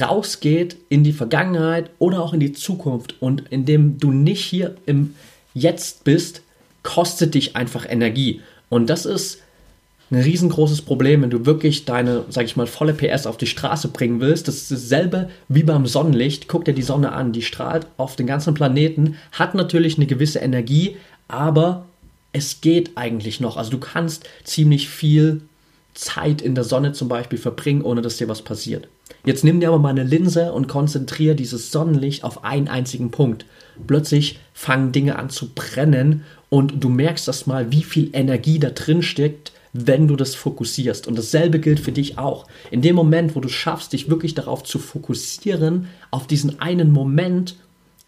rausgeht 0.00 0.76
in 0.88 1.04
die 1.04 1.12
Vergangenheit 1.12 1.90
oder 1.98 2.22
auch 2.22 2.32
in 2.32 2.40
die 2.40 2.52
Zukunft 2.52 3.20
und 3.20 3.44
indem 3.50 3.98
du 3.98 4.10
nicht 4.10 4.44
hier 4.44 4.76
im 4.86 5.14
Jetzt 5.54 6.04
bist, 6.04 6.42
kostet 6.82 7.34
dich 7.34 7.56
einfach 7.56 7.86
Energie. 7.88 8.40
Und 8.68 8.90
das 8.90 9.06
ist 9.06 9.42
ein 10.10 10.20
riesengroßes 10.20 10.82
Problem, 10.82 11.22
wenn 11.22 11.30
du 11.30 11.46
wirklich 11.46 11.84
deine, 11.84 12.24
sag 12.28 12.44
ich 12.44 12.56
mal, 12.56 12.66
volle 12.66 12.94
PS 12.94 13.26
auf 13.26 13.36
die 13.36 13.46
Straße 13.46 13.88
bringen 13.88 14.20
willst. 14.20 14.46
Das 14.46 14.56
ist 14.56 14.70
dasselbe 14.70 15.30
wie 15.48 15.64
beim 15.64 15.86
Sonnenlicht. 15.86 16.46
Guck 16.46 16.64
dir 16.64 16.74
die 16.74 16.82
Sonne 16.82 17.12
an, 17.12 17.32
die 17.32 17.42
strahlt 17.42 17.86
auf 17.96 18.14
den 18.16 18.26
ganzen 18.26 18.54
Planeten, 18.54 19.16
hat 19.32 19.54
natürlich 19.54 19.96
eine 19.96 20.06
gewisse 20.06 20.38
Energie, 20.38 20.96
aber 21.26 21.86
es 22.36 22.60
geht 22.60 22.98
eigentlich 22.98 23.40
noch. 23.40 23.56
Also 23.56 23.70
du 23.70 23.78
kannst 23.78 24.28
ziemlich 24.44 24.90
viel 24.90 25.40
Zeit 25.94 26.42
in 26.42 26.54
der 26.54 26.64
Sonne 26.64 26.92
zum 26.92 27.08
Beispiel 27.08 27.38
verbringen, 27.38 27.80
ohne 27.80 28.02
dass 28.02 28.18
dir 28.18 28.28
was 28.28 28.42
passiert. 28.42 28.88
Jetzt 29.24 29.42
nimm 29.42 29.58
dir 29.58 29.68
aber 29.68 29.78
mal 29.78 29.88
eine 29.88 30.04
Linse 30.04 30.52
und 30.52 30.68
konzentriere 30.68 31.34
dieses 31.34 31.72
Sonnenlicht 31.72 32.24
auf 32.24 32.44
einen 32.44 32.68
einzigen 32.68 33.10
Punkt. 33.10 33.46
Plötzlich 33.86 34.38
fangen 34.52 34.92
Dinge 34.92 35.18
an 35.18 35.30
zu 35.30 35.48
brennen 35.54 36.24
und 36.50 36.84
du 36.84 36.90
merkst 36.90 37.26
das 37.26 37.46
mal, 37.46 37.72
wie 37.72 37.82
viel 37.82 38.10
Energie 38.12 38.58
da 38.58 38.68
drin 38.68 39.02
steckt, 39.02 39.52
wenn 39.72 40.06
du 40.06 40.16
das 40.16 40.34
fokussierst. 40.34 41.06
Und 41.06 41.16
dasselbe 41.16 41.58
gilt 41.58 41.80
für 41.80 41.92
dich 41.92 42.18
auch. 42.18 42.46
In 42.70 42.82
dem 42.82 42.96
Moment, 42.96 43.34
wo 43.34 43.40
du 43.40 43.48
schaffst, 43.48 43.94
dich 43.94 44.10
wirklich 44.10 44.34
darauf 44.34 44.62
zu 44.62 44.78
fokussieren, 44.78 45.88
auf 46.10 46.26
diesen 46.26 46.60
einen 46.60 46.92
Moment, 46.92 47.56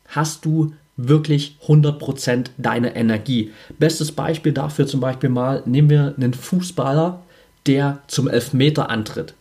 hast 0.07 0.45
du 0.45 0.75
wirklich 0.99 1.57
100% 1.67 2.51
deine 2.59 2.95
Energie. 2.95 3.53
Bestes 3.79 4.13
Beispiel 4.13 4.53
dafür 4.53 4.87
zum 4.87 5.01
Beispiel 5.01 5.31
mal, 5.31 5.63
nehmen 5.65 5.89
wir 5.89 6.15
einen 6.17 6.35
Fußballer, 6.35 7.23
der 7.67 8.01
zum 8.09 8.29
Elfmeter 8.29 8.91
antritt. 8.91 9.35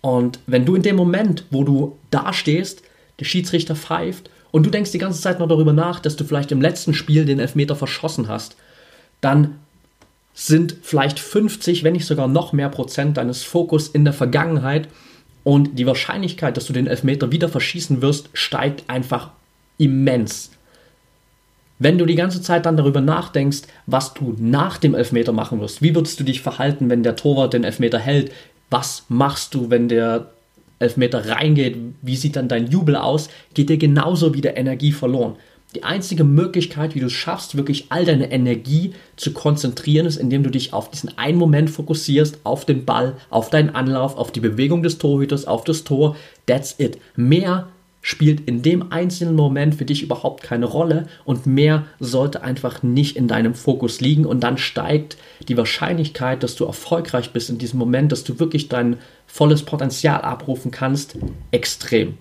Und 0.00 0.40
wenn 0.46 0.64
du 0.64 0.74
in 0.74 0.82
dem 0.82 0.96
Moment, 0.96 1.44
wo 1.50 1.62
du 1.62 1.98
da 2.10 2.32
stehst, 2.32 2.82
der 3.20 3.26
Schiedsrichter 3.26 3.76
pfeift 3.76 4.30
und 4.50 4.64
du 4.64 4.70
denkst 4.70 4.92
die 4.92 4.98
ganze 4.98 5.20
Zeit 5.20 5.38
noch 5.38 5.48
darüber 5.48 5.72
nach, 5.72 6.00
dass 6.00 6.16
du 6.16 6.24
vielleicht 6.24 6.52
im 6.52 6.62
letzten 6.62 6.94
Spiel 6.94 7.26
den 7.26 7.38
Elfmeter 7.38 7.76
verschossen 7.76 8.28
hast, 8.28 8.56
dann 9.20 9.56
sind 10.32 10.76
vielleicht 10.82 11.18
50, 11.18 11.84
wenn 11.84 11.94
nicht 11.94 12.06
sogar 12.06 12.28
noch 12.28 12.52
mehr 12.52 12.68
Prozent 12.68 13.16
deines 13.16 13.42
Fokus 13.42 13.88
in 13.88 14.04
der 14.04 14.14
Vergangenheit 14.14 14.88
und 15.44 15.78
die 15.78 15.86
Wahrscheinlichkeit, 15.86 16.56
dass 16.56 16.66
du 16.66 16.72
den 16.72 16.86
Elfmeter 16.86 17.32
wieder 17.32 17.48
verschießen 17.48 18.00
wirst, 18.00 18.30
steigt 18.32 18.88
einfach 18.88 19.30
immens. 19.78 20.52
Wenn 21.78 21.98
du 21.98 22.06
die 22.06 22.16
ganze 22.16 22.42
Zeit 22.42 22.66
dann 22.66 22.76
darüber 22.76 23.00
nachdenkst, 23.00 23.62
was 23.86 24.14
du 24.14 24.34
nach 24.38 24.78
dem 24.78 24.94
Elfmeter 24.94 25.32
machen 25.32 25.60
wirst, 25.60 25.80
wie 25.80 25.94
würdest 25.94 26.18
du 26.18 26.24
dich 26.24 26.42
verhalten, 26.42 26.90
wenn 26.90 27.02
der 27.02 27.16
Torwart 27.16 27.54
den 27.54 27.64
Elfmeter 27.64 27.98
hält? 27.98 28.32
Was 28.70 29.04
machst 29.08 29.54
du, 29.54 29.70
wenn 29.70 29.88
der 29.88 30.32
Elfmeter 30.80 31.28
reingeht? 31.28 31.76
Wie 32.02 32.16
sieht 32.16 32.36
dann 32.36 32.48
dein 32.48 32.68
Jubel 32.68 32.96
aus? 32.96 33.28
Geht 33.54 33.70
dir 33.70 33.78
genauso 33.78 34.34
wieder 34.34 34.56
Energie 34.56 34.92
verloren. 34.92 35.36
Die 35.74 35.84
einzige 35.84 36.24
Möglichkeit, 36.24 36.94
wie 36.94 37.00
du 37.00 37.06
es 37.06 37.12
schaffst, 37.12 37.56
wirklich 37.56 37.86
all 37.90 38.06
deine 38.06 38.32
Energie 38.32 38.94
zu 39.16 39.32
konzentrieren, 39.32 40.06
ist, 40.06 40.16
indem 40.16 40.42
du 40.42 40.50
dich 40.50 40.72
auf 40.72 40.90
diesen 40.90 41.18
einen 41.18 41.36
Moment 41.36 41.68
fokussierst, 41.68 42.38
auf 42.44 42.64
den 42.64 42.86
Ball, 42.86 43.16
auf 43.28 43.50
deinen 43.50 43.74
Anlauf, 43.74 44.16
auf 44.16 44.32
die 44.32 44.40
Bewegung 44.40 44.82
des 44.82 44.96
Torhüters, 44.96 45.44
auf 45.44 45.64
das 45.64 45.84
Tor. 45.84 46.16
That's 46.46 46.74
it. 46.78 46.98
Mehr 47.16 47.68
spielt 48.00 48.40
in 48.48 48.62
dem 48.62 48.92
einzelnen 48.92 49.34
Moment 49.34 49.74
für 49.74 49.84
dich 49.84 50.02
überhaupt 50.02 50.42
keine 50.42 50.66
Rolle 50.66 51.08
und 51.24 51.46
mehr 51.46 51.84
sollte 52.00 52.42
einfach 52.42 52.82
nicht 52.82 53.16
in 53.16 53.28
deinem 53.28 53.54
Fokus 53.54 54.00
liegen 54.00 54.24
und 54.24 54.40
dann 54.40 54.58
steigt 54.58 55.16
die 55.48 55.56
Wahrscheinlichkeit, 55.56 56.42
dass 56.42 56.54
du 56.54 56.64
erfolgreich 56.64 57.32
bist 57.32 57.50
in 57.50 57.58
diesem 57.58 57.78
Moment, 57.78 58.12
dass 58.12 58.24
du 58.24 58.38
wirklich 58.38 58.68
dein 58.68 58.98
volles 59.26 59.62
Potenzial 59.62 60.22
abrufen 60.22 60.70
kannst, 60.70 61.18
extrem. 61.50 62.16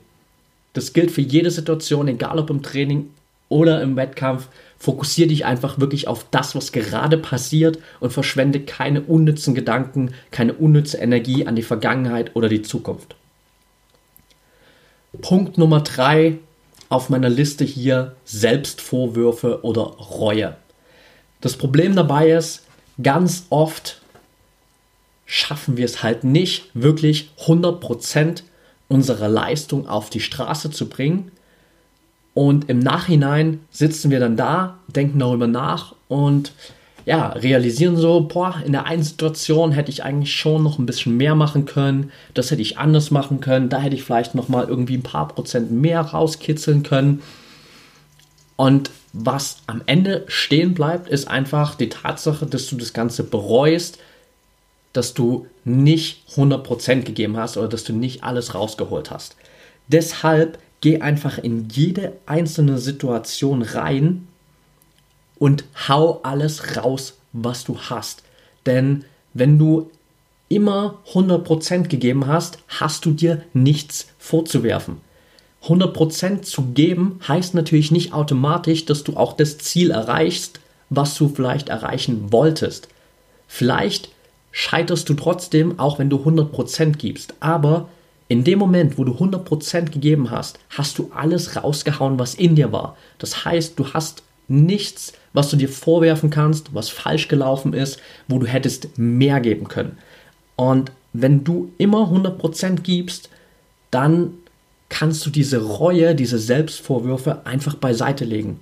Das 0.74 0.94
gilt 0.94 1.12
für 1.12 1.22
jede 1.22 1.52
Situation, 1.52 2.08
egal 2.08 2.40
ob 2.40 2.50
im 2.50 2.62
Training 2.62 3.10
oder 3.50 3.82
im 3.82 3.96
Wettkampf. 3.96 4.48
Fokussiere 4.78 5.30
dich 5.30 5.46
einfach 5.46 5.80
wirklich 5.80 6.08
auf 6.08 6.26
das, 6.30 6.56
was 6.56 6.72
gerade 6.72 7.18
passiert 7.18 7.80
und 8.00 8.14
verschwende 8.14 8.60
keine 8.60 9.02
unnützen 9.02 9.56
Gedanken, 9.56 10.12
keine 10.32 10.54
unnütze 10.54 10.98
Energie 10.98 11.48
an 11.48 11.56
die 11.56 11.64
Vergangenheit 11.64 12.36
oder 12.36 12.50
die 12.50 12.62
Zukunft. 12.62 13.16
Punkt 15.22 15.58
Nummer 15.58 15.82
drei 15.82 16.38
auf 16.90 17.10
meiner 17.10 17.30
Liste 17.30 17.64
hier 17.64 18.16
Selbstvorwürfe 18.26 19.64
oder 19.64 19.82
Reue. 19.82 20.56
Das 21.42 21.56
Problem 21.56 21.96
dabei 21.96 22.32
ist, 22.32 22.64
ganz 23.02 23.46
oft 23.50 24.02
schaffen 25.26 25.78
wir 25.78 25.86
es 25.86 26.04
halt 26.04 26.24
nicht, 26.24 26.70
wirklich 26.74 27.30
100% 27.42 28.44
unserer 28.88 29.28
Leistung 29.28 29.88
auf 29.88 30.10
die 30.10 30.22
Straße 30.22 30.72
zu 30.72 30.88
bringen. 30.88 31.32
Und 32.34 32.70
im 32.70 32.80
Nachhinein 32.80 33.60
sitzen 33.72 34.10
wir 34.10 34.20
dann 34.20 34.38
da, 34.38 34.78
denken 34.88 35.20
darüber 35.20 35.48
nach 35.48 35.96
und 36.08 36.54
ja, 37.08 37.30
realisieren 37.30 37.96
so, 37.96 38.20
boah, 38.20 38.62
in 38.66 38.74
der 38.74 38.86
einen 38.86 39.02
Situation 39.02 39.72
hätte 39.72 39.90
ich 39.90 40.04
eigentlich 40.04 40.36
schon 40.36 40.62
noch 40.62 40.78
ein 40.78 40.86
bisschen 40.86 41.16
mehr 41.16 41.36
machen 41.36 41.64
können, 41.64 42.12
das 42.34 42.52
hätte 42.52 42.62
ich 42.62 42.78
anders 42.78 43.12
machen 43.12 43.40
können, 43.40 43.70
da 43.70 43.80
hätte 43.80 43.96
ich 43.96 44.04
vielleicht 44.04 44.36
noch 44.36 44.50
mal 44.50 44.68
irgendwie 44.68 44.98
ein 44.98 45.04
paar 45.04 45.30
Prozent 45.30 45.72
mehr 45.72 46.02
rauskitzeln 46.02 46.84
können. 46.84 47.22
Und 48.58 48.92
was 49.14 49.60
am 49.68 49.84
Ende 49.86 50.26
stehen 50.28 50.74
bleibt, 50.74 51.08
ist 51.08 51.30
einfach 51.30 51.76
die 51.76 51.88
Tatsache, 51.88 52.46
dass 52.46 52.68
du 52.68 52.76
das 52.76 52.92
Ganze 52.92 53.24
bereust, 53.24 54.00
dass 54.92 55.14
du 55.14 55.48
nicht 55.64 56.28
100% 56.36 57.04
gegeben 57.04 57.38
hast 57.38 57.56
oder 57.56 57.70
dass 57.70 57.86
du 57.86 57.94
nicht 57.94 58.26
alles 58.26 58.54
rausgeholt 58.54 59.12
hast. 59.12 59.38
Deshalb 59.88 60.60
geh 60.82 61.00
einfach 61.00 61.38
in 61.38 61.70
jede 61.70 62.18
einzelne 62.26 62.80
Situation 62.80 63.62
rein 63.62 64.28
und 65.40 65.66
hau 65.88 66.20
alles 66.24 66.78
raus, 66.78 67.16
was 67.34 67.64
du 67.64 67.78
hast. 67.78 68.24
Denn 68.66 69.06
wenn 69.34 69.58
du 69.58 69.92
immer 70.50 71.00
100% 71.14 71.88
gegeben 71.88 72.28
hast, 72.28 72.60
hast 72.68 73.06
du 73.06 73.12
dir 73.12 73.44
nichts 73.54 74.08
vorzuwerfen. 74.18 74.98
100% 75.64 76.44
zu 76.44 76.62
geben 76.74 77.20
heißt 77.28 77.54
natürlich 77.54 77.92
nicht 77.92 78.14
automatisch, 78.14 78.86
dass 78.86 79.04
du 79.04 79.18
auch 79.18 79.34
das 79.34 79.58
Ziel 79.58 79.92
erreichst, 79.92 80.60
was 80.90 81.16
du 81.16 81.28
vielleicht 81.28 81.70
erreichen 81.70 82.32
wolltest. 82.32 82.88
Vielleicht 83.48 84.10
scheiterst 84.52 85.10
du 85.10 85.14
trotzdem, 85.14 85.80
auch 85.80 86.00
wenn 86.00 86.10
du 86.10 86.18
100% 86.18 86.94
gibst. 86.94 87.34
Aber 87.40 87.90
in 88.30 88.44
dem 88.44 88.60
Moment, 88.60 88.98
wo 88.98 89.04
du 89.04 89.14
100% 89.14 89.90
gegeben 89.92 90.32
hast, 90.32 90.60
hast 90.70 90.98
du 90.98 91.12
alles 91.14 91.56
rausgehauen, 91.56 92.20
was 92.20 92.36
in 92.36 92.56
dir 92.56 92.72
war. 92.72 92.98
Das 93.20 93.46
heißt, 93.46 93.78
du 93.80 93.94
hast 93.94 94.24
nichts, 94.48 95.14
was 95.38 95.50
du 95.50 95.56
dir 95.56 95.70
vorwerfen 95.70 96.32
kannst, 96.32 96.74
was 96.74 96.90
falsch 96.90 97.28
gelaufen 97.28 97.74
ist, 97.74 98.00
wo 98.28 98.40
du 98.40 98.48
hättest 98.48 98.98
mehr 98.98 99.40
geben 99.40 99.68
können. 99.68 100.00
Und 100.56 100.92
wenn 101.14 101.44
du 101.44 101.72
immer 101.78 102.12
100% 102.12 102.82
gibst, 102.82 103.30
dann 103.92 104.34
kannst 104.90 105.24
du 105.28 105.30
diese 105.30 105.62
Reue, 105.62 106.16
diese 106.16 106.40
Selbstvorwürfe 106.40 107.46
einfach 107.46 107.76
beiseite 107.76 108.26
legen. 108.26 108.60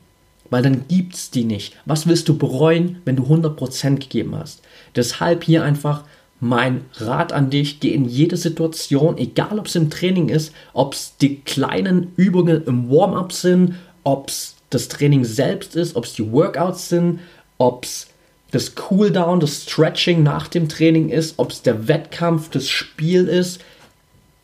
Weil 0.49 0.63
dann 0.63 0.85
gibt 0.89 1.15
es 1.15 1.31
die 1.31 1.45
nicht. 1.45 1.77
Was 1.85 2.07
willst 2.07 2.27
du 2.27 2.37
bereuen, 2.37 2.97
wenn 3.05 3.15
du 3.15 3.23
100% 3.23 3.95
gegeben 3.95 4.35
hast? 4.35 4.61
Deshalb 4.97 5.45
hier 5.45 5.63
einfach 5.63 6.03
mein 6.41 6.81
Rat 6.95 7.31
an 7.31 7.51
dich, 7.51 7.79
geh 7.79 7.93
in 7.93 8.03
jede 8.03 8.35
Situation, 8.35 9.17
egal 9.17 9.59
ob 9.59 9.67
es 9.67 9.77
im 9.77 9.89
Training 9.89 10.27
ist, 10.27 10.53
ob 10.73 10.93
es 10.93 11.15
die 11.21 11.39
kleinen 11.39 12.11
Übungen 12.17 12.65
im 12.65 12.89
Warm-up 12.89 13.31
sind, 13.31 13.75
ob 14.03 14.27
es 14.27 14.54
das 14.75 14.89
Training 14.89 15.23
selbst 15.23 15.75
ist, 15.75 15.95
ob 15.95 16.05
es 16.05 16.13
die 16.13 16.31
Workouts 16.31 16.89
sind, 16.89 17.21
ob 17.57 17.85
es 17.85 18.07
das 18.51 18.75
Cooldown, 18.75 19.39
das 19.39 19.63
Stretching 19.63 20.21
nach 20.21 20.47
dem 20.47 20.69
Training 20.69 21.09
ist, 21.09 21.35
ob 21.37 21.51
es 21.51 21.61
der 21.61 21.87
Wettkampf, 21.87 22.49
das 22.49 22.69
Spiel 22.69 23.27
ist. 23.27 23.61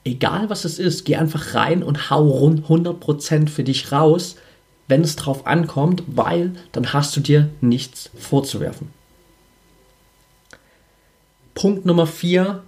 Egal 0.03 0.49
was 0.49 0.65
es 0.65 0.79
ist, 0.79 1.05
geh 1.05 1.17
einfach 1.17 1.53
rein 1.53 1.83
und 1.83 2.09
hau 2.09 2.27
rund 2.27 2.65
100% 2.65 3.49
für 3.49 3.63
dich 3.63 3.91
raus, 3.91 4.37
wenn 4.87 5.01
es 5.01 5.15
drauf 5.15 5.45
ankommt, 5.45 6.03
weil 6.07 6.51
dann 6.71 6.91
hast 6.93 7.15
du 7.15 7.21
dir 7.21 7.49
nichts 7.61 8.09
vorzuwerfen. 8.17 8.89
Punkt 11.53 11.85
Nummer 11.85 12.07
4 12.07 12.63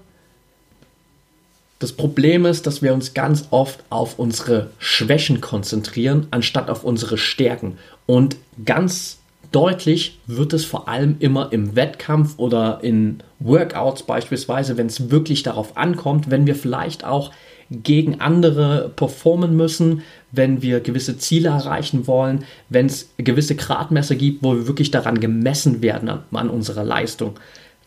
das 1.84 1.94
Problem 1.94 2.46
ist, 2.46 2.66
dass 2.66 2.82
wir 2.82 2.94
uns 2.94 3.14
ganz 3.14 3.48
oft 3.52 3.84
auf 3.90 4.18
unsere 4.18 4.70
Schwächen 4.80 5.42
konzentrieren, 5.42 6.28
anstatt 6.32 6.70
auf 6.70 6.84
unsere 6.84 7.18
Stärken. 7.18 7.78
Und 8.06 8.38
ganz 8.66 9.20
deutlich 9.52 10.20
wird 10.26 10.54
es 10.54 10.66
vor 10.66 10.88
allem 10.88 11.18
immer 11.20 11.52
im 11.52 11.76
Wettkampf 11.76 12.36
oder 12.38 12.80
in 12.82 13.20
Workouts 13.40 14.04
beispielsweise, 14.04 14.78
wenn 14.78 14.88
es 14.88 15.12
wirklich 15.12 15.44
darauf 15.44 15.78
ankommt, 15.78 16.32
wenn 16.32 16.48
wir 16.48 16.56
vielleicht 16.56 17.04
auch 17.04 17.32
gegen 17.70 18.22
andere 18.22 18.92
performen 18.96 19.56
müssen, 19.56 20.04
wenn 20.32 20.62
wir 20.62 20.80
gewisse 20.80 21.18
Ziele 21.18 21.50
erreichen 21.50 22.08
wollen, 22.08 22.46
wenn 22.70 22.86
es 22.86 23.10
gewisse 23.18 23.56
Gradmesser 23.56 24.16
gibt, 24.16 24.44
wo 24.44 24.56
wir 24.56 24.68
wirklich 24.68 24.92
daran 24.92 25.20
gemessen 25.20 25.82
werden 25.82 26.10
an, 26.10 26.24
an 26.32 26.50
unserer 26.50 26.84
Leistung, 26.84 27.34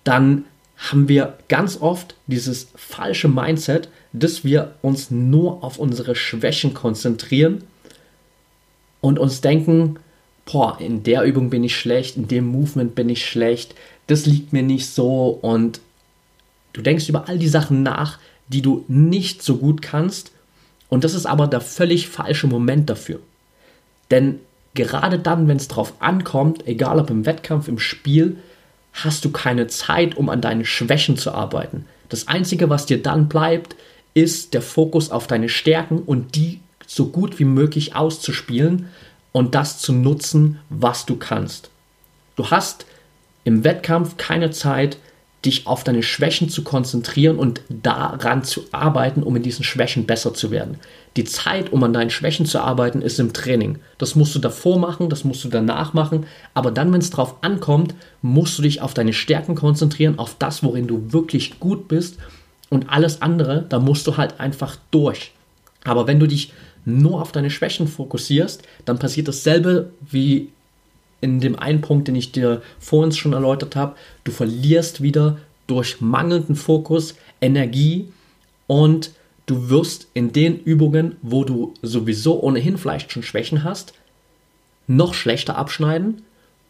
dann 0.04 0.44
haben 0.76 1.08
wir 1.08 1.38
ganz 1.48 1.80
oft 1.80 2.14
dieses 2.26 2.68
falsche 2.74 3.28
Mindset, 3.28 3.88
dass 4.12 4.44
wir 4.44 4.74
uns 4.82 5.10
nur 5.10 5.64
auf 5.64 5.78
unsere 5.78 6.14
Schwächen 6.14 6.74
konzentrieren 6.74 7.64
und 9.00 9.18
uns 9.18 9.40
denken, 9.40 9.98
boah, 10.44 10.78
in 10.80 11.02
der 11.02 11.22
Übung 11.24 11.50
bin 11.50 11.64
ich 11.64 11.76
schlecht, 11.76 12.16
in 12.16 12.28
dem 12.28 12.46
Movement 12.46 12.94
bin 12.94 13.08
ich 13.08 13.26
schlecht, 13.26 13.74
das 14.06 14.26
liegt 14.26 14.52
mir 14.52 14.62
nicht 14.62 14.86
so 14.86 15.38
und 15.42 15.80
du 16.72 16.82
denkst 16.82 17.08
über 17.08 17.28
all 17.28 17.38
die 17.38 17.48
Sachen 17.48 17.82
nach, 17.82 18.18
die 18.48 18.62
du 18.62 18.84
nicht 18.86 19.42
so 19.42 19.56
gut 19.56 19.82
kannst 19.82 20.30
und 20.88 21.04
das 21.04 21.14
ist 21.14 21.26
aber 21.26 21.46
der 21.46 21.60
völlig 21.60 22.08
falsche 22.08 22.46
Moment 22.46 22.88
dafür. 22.88 23.20
Denn 24.10 24.40
gerade 24.74 25.18
dann, 25.18 25.48
wenn 25.48 25.56
es 25.56 25.68
drauf 25.68 25.94
ankommt, 26.00 26.66
egal 26.66 27.00
ob 27.00 27.10
im 27.10 27.26
Wettkampf, 27.26 27.66
im 27.66 27.78
Spiel, 27.78 28.36
hast 29.04 29.24
du 29.24 29.30
keine 29.30 29.66
Zeit, 29.66 30.16
um 30.16 30.28
an 30.28 30.40
deinen 30.40 30.64
Schwächen 30.64 31.16
zu 31.16 31.32
arbeiten. 31.32 31.86
Das 32.08 32.28
Einzige, 32.28 32.70
was 32.70 32.86
dir 32.86 33.02
dann 33.02 33.28
bleibt, 33.28 33.76
ist 34.14 34.54
der 34.54 34.62
Fokus 34.62 35.10
auf 35.10 35.26
deine 35.26 35.48
Stärken 35.48 35.98
und 36.00 36.34
die 36.34 36.60
so 36.86 37.06
gut 37.06 37.38
wie 37.38 37.44
möglich 37.44 37.94
auszuspielen 37.94 38.88
und 39.32 39.54
das 39.54 39.78
zu 39.78 39.92
nutzen, 39.92 40.60
was 40.70 41.04
du 41.04 41.16
kannst. 41.16 41.70
Du 42.36 42.50
hast 42.50 42.86
im 43.44 43.64
Wettkampf 43.64 44.16
keine 44.16 44.50
Zeit, 44.50 44.96
dich 45.44 45.66
auf 45.66 45.84
deine 45.84 46.02
Schwächen 46.02 46.48
zu 46.48 46.62
konzentrieren 46.62 47.38
und 47.38 47.60
daran 47.68 48.42
zu 48.42 48.64
arbeiten, 48.72 49.22
um 49.22 49.36
in 49.36 49.42
diesen 49.42 49.64
Schwächen 49.64 50.06
besser 50.06 50.34
zu 50.34 50.50
werden. 50.50 50.78
Die 51.16 51.24
Zeit, 51.24 51.72
um 51.72 51.82
an 51.82 51.92
deinen 51.92 52.10
Schwächen 52.10 52.46
zu 52.46 52.60
arbeiten, 52.60 53.00
ist 53.00 53.20
im 53.20 53.32
Training. 53.32 53.78
Das 53.98 54.16
musst 54.16 54.34
du 54.34 54.38
davor 54.38 54.78
machen, 54.78 55.08
das 55.08 55.24
musst 55.24 55.44
du 55.44 55.48
danach 55.48 55.94
machen. 55.94 56.26
Aber 56.52 56.70
dann, 56.70 56.92
wenn 56.92 57.00
es 57.00 57.10
drauf 57.10 57.36
ankommt, 57.42 57.94
musst 58.22 58.58
du 58.58 58.62
dich 58.62 58.82
auf 58.82 58.92
deine 58.92 59.12
Stärken 59.12 59.54
konzentrieren, 59.54 60.18
auf 60.18 60.36
das, 60.38 60.62
worin 60.62 60.86
du 60.86 61.12
wirklich 61.12 61.60
gut 61.60 61.88
bist. 61.88 62.18
Und 62.68 62.90
alles 62.90 63.22
andere, 63.22 63.64
da 63.68 63.78
musst 63.78 64.06
du 64.06 64.16
halt 64.16 64.40
einfach 64.40 64.76
durch. 64.90 65.32
Aber 65.84 66.06
wenn 66.06 66.18
du 66.18 66.26
dich 66.26 66.52
nur 66.84 67.20
auf 67.20 67.32
deine 67.32 67.50
Schwächen 67.50 67.88
fokussierst, 67.88 68.62
dann 68.84 68.98
passiert 68.98 69.28
dasselbe 69.28 69.90
wie 70.10 70.50
in 71.20 71.40
dem 71.40 71.58
einen 71.58 71.80
Punkt, 71.80 72.08
den 72.08 72.14
ich 72.14 72.32
dir 72.32 72.62
vorhin 72.78 73.12
schon 73.12 73.32
erläutert 73.32 73.76
habe, 73.76 73.96
du 74.24 74.32
verlierst 74.32 75.02
wieder 75.02 75.38
durch 75.66 76.00
mangelnden 76.00 76.56
Fokus 76.56 77.14
Energie 77.40 78.08
und 78.66 79.12
du 79.46 79.68
wirst 79.68 80.08
in 80.14 80.32
den 80.32 80.58
Übungen, 80.60 81.16
wo 81.22 81.44
du 81.44 81.74
sowieso 81.82 82.42
ohnehin 82.42 82.78
vielleicht 82.78 83.12
schon 83.12 83.22
Schwächen 83.22 83.64
hast, 83.64 83.94
noch 84.86 85.14
schlechter 85.14 85.56
abschneiden 85.56 86.22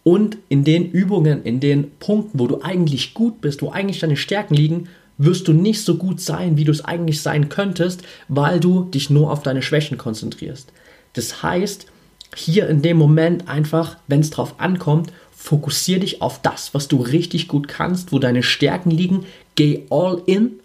und 0.04 0.38
in 0.48 0.64
den 0.64 0.90
Übungen, 0.90 1.42
in 1.42 1.60
den 1.60 1.90
Punkten, 1.98 2.38
wo 2.38 2.46
du 2.46 2.62
eigentlich 2.62 3.14
gut 3.14 3.40
bist, 3.40 3.62
wo 3.62 3.70
eigentlich 3.70 3.98
deine 3.98 4.16
Stärken 4.16 4.54
liegen, 4.54 4.88
wirst 5.18 5.48
du 5.48 5.52
nicht 5.52 5.82
so 5.82 5.96
gut 5.96 6.20
sein, 6.20 6.56
wie 6.56 6.64
du 6.64 6.72
es 6.72 6.84
eigentlich 6.84 7.22
sein 7.22 7.48
könntest, 7.48 8.02
weil 8.28 8.60
du 8.60 8.84
dich 8.84 9.10
nur 9.10 9.32
auf 9.32 9.42
deine 9.42 9.62
Schwächen 9.62 9.98
konzentrierst. 9.98 10.72
Das 11.14 11.42
heißt, 11.42 11.86
hier 12.34 12.68
in 12.68 12.82
dem 12.82 12.96
Moment 12.96 13.48
einfach, 13.48 13.96
wenn 14.06 14.20
es 14.20 14.30
drauf 14.30 14.54
ankommt, 14.58 15.12
fokussiere 15.34 16.00
dich 16.00 16.22
auf 16.22 16.42
das, 16.42 16.74
was 16.74 16.88
du 16.88 17.00
richtig 17.00 17.48
gut 17.48 17.68
kannst, 17.68 18.12
wo 18.12 18.18
deine 18.18 18.42
Stärken 18.42 18.90
liegen, 18.90 19.26
geh 19.54 19.84
all 19.90 20.22
in 20.26 20.60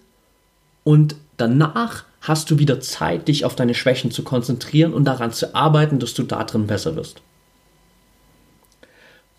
und 0.83 1.15
danach 1.37 2.05
hast 2.21 2.51
du 2.51 2.59
wieder 2.59 2.79
Zeit, 2.79 3.27
dich 3.27 3.45
auf 3.45 3.55
deine 3.55 3.73
Schwächen 3.73 4.11
zu 4.11 4.23
konzentrieren 4.23 4.93
und 4.93 5.05
daran 5.05 5.33
zu 5.33 5.55
arbeiten, 5.55 5.99
dass 5.99 6.13
du 6.13 6.23
da 6.23 6.43
drin 6.43 6.67
besser 6.67 6.95
wirst. 6.95 7.21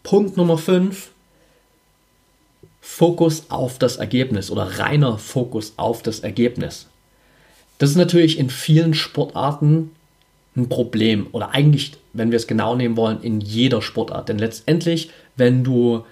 Punkt 0.03 0.37
Nummer 0.37 0.59
5. 0.59 1.11
Fokus 2.81 3.45
auf 3.49 3.79
das 3.79 3.97
Ergebnis 3.97 4.51
oder 4.51 4.79
reiner 4.79 5.17
Fokus 5.17 5.75
auf 5.77 6.03
das 6.03 6.21
Ergebnis. 6.21 6.89
Das 7.79 7.91
ist 7.91 7.97
natürlich 7.97 8.39
in 8.39 8.51
vielen 8.51 8.95
Sportarten 8.95 9.93
ein 10.57 10.69
Problem 10.69 11.29
oder 11.33 11.51
eigentlich, 11.51 11.93
wenn 12.13 12.31
wir 12.31 12.37
es 12.37 12.47
genau 12.47 12.77
nehmen 12.77 12.97
wollen, 12.97 13.23
in 13.23 13.41
jeder 13.41 13.81
Sportart. 13.81 14.29
Denn 14.29 14.39
letztendlich, 14.39 15.11
wenn 15.37 15.65
du 15.65 16.05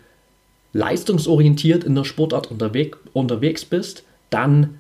leistungsorientiert 0.73 1.85
in 1.85 1.94
der 1.94 2.04
Sportart 2.04 2.50
unterwegs, 2.50 2.97
unterwegs 3.12 3.64
bist, 3.64 4.04
dann 4.30 4.78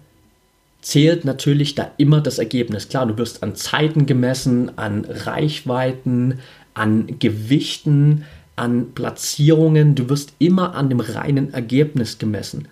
zählt 0.80 1.24
natürlich 1.24 1.74
da 1.74 1.90
immer 1.98 2.20
das 2.20 2.38
Ergebnis. 2.38 2.88
Klar, 2.88 3.06
du 3.06 3.18
wirst 3.18 3.42
an 3.42 3.54
Zeiten 3.54 4.06
gemessen, 4.06 4.78
an 4.78 5.04
Reichweiten, 5.04 6.38
an 6.72 7.18
Gewichten, 7.18 8.24
an 8.56 8.92
Platzierungen. 8.94 9.94
Du 9.94 10.08
wirst 10.08 10.32
immer 10.38 10.74
an 10.74 10.88
dem 10.88 11.00
reinen 11.00 11.52
Ergebnis 11.52 12.18
gemessen. 12.18 12.68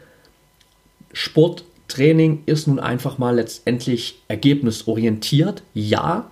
Sporttraining 1.13 2.45
ist 2.47 2.67
nun 2.67 2.79
einfach 2.79 3.19
mal 3.19 3.35
letztendlich 3.35 4.23
ergebnisorientiert, 4.29 5.63
ja, 5.75 6.31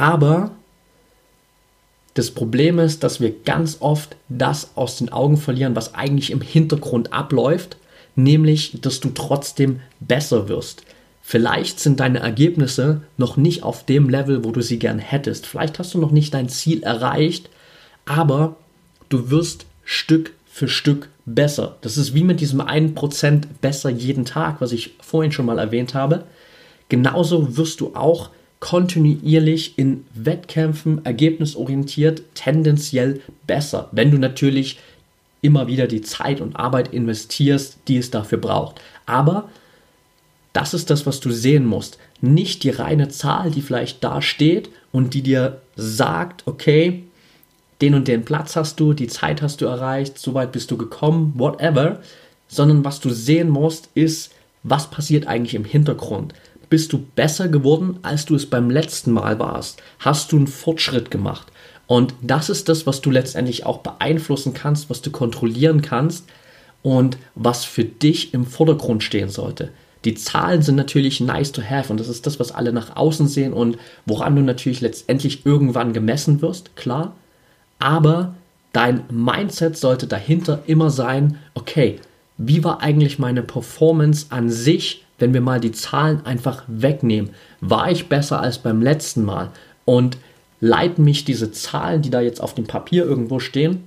aber 0.00 0.52
das 2.14 2.30
Problem 2.30 2.78
ist, 2.78 3.04
dass 3.04 3.20
wir 3.20 3.34
ganz 3.44 3.76
oft 3.80 4.16
das 4.30 4.70
aus 4.74 4.96
den 4.96 5.12
Augen 5.12 5.36
verlieren, 5.36 5.76
was 5.76 5.94
eigentlich 5.94 6.30
im 6.30 6.40
Hintergrund 6.40 7.12
abläuft, 7.12 7.76
nämlich, 8.16 8.80
dass 8.80 9.00
du 9.00 9.10
trotzdem 9.10 9.80
besser 10.00 10.48
wirst. 10.48 10.84
Vielleicht 11.20 11.80
sind 11.80 12.00
deine 12.00 12.20
Ergebnisse 12.20 13.02
noch 13.18 13.36
nicht 13.36 13.62
auf 13.62 13.84
dem 13.84 14.08
Level, 14.08 14.42
wo 14.42 14.52
du 14.52 14.62
sie 14.62 14.78
gern 14.78 14.98
hättest. 14.98 15.46
Vielleicht 15.46 15.78
hast 15.78 15.92
du 15.92 15.98
noch 15.98 16.12
nicht 16.12 16.32
dein 16.32 16.48
Ziel 16.48 16.82
erreicht, 16.82 17.50
aber 18.06 18.56
du 19.10 19.30
wirst 19.30 19.66
Stück 19.84 20.32
für 20.46 20.68
Stück 20.68 21.10
besser. 21.26 21.76
Das 21.82 21.98
ist 21.98 22.14
wie 22.14 22.24
mit 22.24 22.40
diesem 22.40 22.62
1% 22.62 23.42
besser 23.60 23.90
jeden 23.90 24.24
Tag, 24.24 24.62
was 24.62 24.72
ich 24.72 24.94
vorhin 25.02 25.30
schon 25.30 25.44
mal 25.44 25.58
erwähnt 25.58 25.92
habe. 25.92 26.24
Genauso 26.88 27.58
wirst 27.58 27.82
du 27.82 27.94
auch 27.94 28.30
kontinuierlich 28.60 29.78
in 29.78 30.04
Wettkämpfen 30.14 31.04
ergebnisorientiert 31.04 32.22
tendenziell 32.34 33.20
besser, 33.46 33.88
wenn 33.92 34.10
du 34.10 34.18
natürlich 34.18 34.78
immer 35.42 35.66
wieder 35.66 35.86
die 35.86 36.02
Zeit 36.02 36.40
und 36.42 36.56
Arbeit 36.56 36.92
investierst, 36.92 37.78
die 37.88 37.96
es 37.96 38.10
dafür 38.10 38.38
braucht. 38.38 38.80
Aber 39.06 39.48
das 40.52 40.74
ist 40.74 40.90
das, 40.90 41.06
was 41.06 41.20
du 41.20 41.30
sehen 41.30 41.64
musst. 41.64 41.98
Nicht 42.20 42.64
die 42.64 42.70
reine 42.70 43.08
Zahl, 43.08 43.50
die 43.50 43.62
vielleicht 43.62 44.04
da 44.04 44.20
steht 44.20 44.68
und 44.92 45.14
die 45.14 45.22
dir 45.22 45.62
sagt, 45.76 46.46
okay, 46.46 47.04
den 47.80 47.94
und 47.94 48.08
den 48.08 48.24
Platz 48.24 48.56
hast 48.56 48.78
du, 48.78 48.92
die 48.92 49.06
Zeit 49.06 49.40
hast 49.40 49.62
du 49.62 49.66
erreicht, 49.66 50.18
so 50.18 50.34
weit 50.34 50.52
bist 50.52 50.70
du 50.70 50.76
gekommen, 50.76 51.32
whatever, 51.36 52.00
sondern 52.48 52.84
was 52.84 53.00
du 53.00 53.08
sehen 53.10 53.48
musst, 53.48 53.88
ist, 53.94 54.32
was 54.62 54.90
passiert 54.90 55.26
eigentlich 55.26 55.54
im 55.54 55.64
Hintergrund. 55.64 56.34
Bist 56.70 56.92
du 56.92 57.04
besser 57.16 57.48
geworden, 57.48 57.98
als 58.02 58.24
du 58.26 58.36
es 58.36 58.46
beim 58.46 58.70
letzten 58.70 59.10
Mal 59.10 59.40
warst? 59.40 59.82
Hast 59.98 60.30
du 60.30 60.36
einen 60.36 60.46
Fortschritt 60.46 61.10
gemacht? 61.10 61.48
Und 61.88 62.14
das 62.22 62.48
ist 62.48 62.68
das, 62.68 62.86
was 62.86 63.00
du 63.00 63.10
letztendlich 63.10 63.66
auch 63.66 63.78
beeinflussen 63.78 64.54
kannst, 64.54 64.88
was 64.88 65.02
du 65.02 65.10
kontrollieren 65.10 65.82
kannst 65.82 66.26
und 66.82 67.18
was 67.34 67.64
für 67.64 67.84
dich 67.84 68.32
im 68.32 68.46
Vordergrund 68.46 69.02
stehen 69.02 69.28
sollte. 69.28 69.70
Die 70.04 70.14
Zahlen 70.14 70.62
sind 70.62 70.76
natürlich 70.76 71.20
nice 71.20 71.50
to 71.50 71.60
have 71.60 71.90
und 71.90 71.98
das 71.98 72.08
ist 72.08 72.24
das, 72.24 72.38
was 72.38 72.52
alle 72.52 72.72
nach 72.72 72.94
außen 72.94 73.26
sehen 73.26 73.52
und 73.52 73.76
woran 74.06 74.36
du 74.36 74.42
natürlich 74.42 74.80
letztendlich 74.80 75.44
irgendwann 75.44 75.92
gemessen 75.92 76.40
wirst, 76.40 76.76
klar. 76.76 77.16
Aber 77.80 78.36
dein 78.72 79.02
Mindset 79.10 79.76
sollte 79.76 80.06
dahinter 80.06 80.62
immer 80.66 80.90
sein, 80.90 81.38
okay, 81.54 81.98
wie 82.38 82.62
war 82.62 82.80
eigentlich 82.80 83.18
meine 83.18 83.42
Performance 83.42 84.26
an 84.30 84.48
sich 84.48 85.04
wenn 85.20 85.34
wir 85.34 85.40
mal 85.40 85.60
die 85.60 85.72
Zahlen 85.72 86.24
einfach 86.26 86.64
wegnehmen, 86.66 87.30
war 87.60 87.90
ich 87.90 88.08
besser 88.08 88.40
als 88.40 88.58
beim 88.58 88.82
letzten 88.82 89.24
Mal 89.24 89.50
und 89.84 90.18
leiten 90.60 91.04
mich 91.04 91.24
diese 91.24 91.52
Zahlen, 91.52 92.02
die 92.02 92.10
da 92.10 92.20
jetzt 92.20 92.42
auf 92.42 92.54
dem 92.54 92.66
Papier 92.66 93.04
irgendwo 93.04 93.38
stehen, 93.38 93.84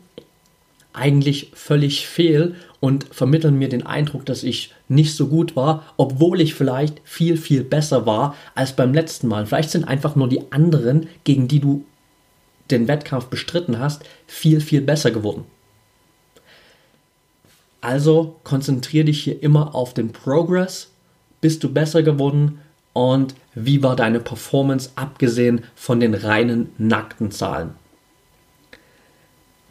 eigentlich 0.93 1.51
völlig 1.55 2.07
fehl 2.07 2.55
und 2.79 3.05
vermitteln 3.11 3.57
mir 3.57 3.69
den 3.69 3.85
Eindruck, 3.85 4.25
dass 4.25 4.43
ich 4.43 4.73
nicht 4.87 5.15
so 5.15 5.27
gut 5.27 5.55
war, 5.55 5.83
obwohl 5.97 6.39
ich 6.39 6.53
vielleicht 6.53 7.01
viel, 7.03 7.37
viel 7.37 7.63
besser 7.63 8.05
war 8.05 8.35
als 8.53 8.75
beim 8.75 8.93
letzten 8.93 9.27
Mal. 9.27 9.45
Vielleicht 9.45 9.71
sind 9.71 9.87
einfach 9.87 10.15
nur 10.15 10.29
die 10.29 10.51
anderen, 10.51 11.07
gegen 11.23 11.47
die 11.47 11.59
du 11.59 11.85
den 12.69 12.87
Wettkampf 12.87 13.25
bestritten 13.25 13.79
hast, 13.79 14.03
viel, 14.27 14.61
viel 14.61 14.81
besser 14.81 15.11
geworden. 15.11 15.45
Also 17.81 18.39
konzentriere 18.43 19.05
dich 19.05 19.23
hier 19.23 19.41
immer 19.43 19.75
auf 19.75 19.93
den 19.93 20.13
Progress 20.13 20.92
bist 21.43 21.61
du 21.61 21.73
besser 21.73 22.03
geworden 22.03 22.61
und 22.93 23.35
wie 23.53 23.83
war 23.83 23.97
deine 23.97 24.21
Performance 24.21 24.91
abgesehen 24.95 25.65
von 25.75 25.99
den 25.99 26.13
reinen 26.13 26.69
nackten 26.77 27.31
Zahlen? 27.31 27.71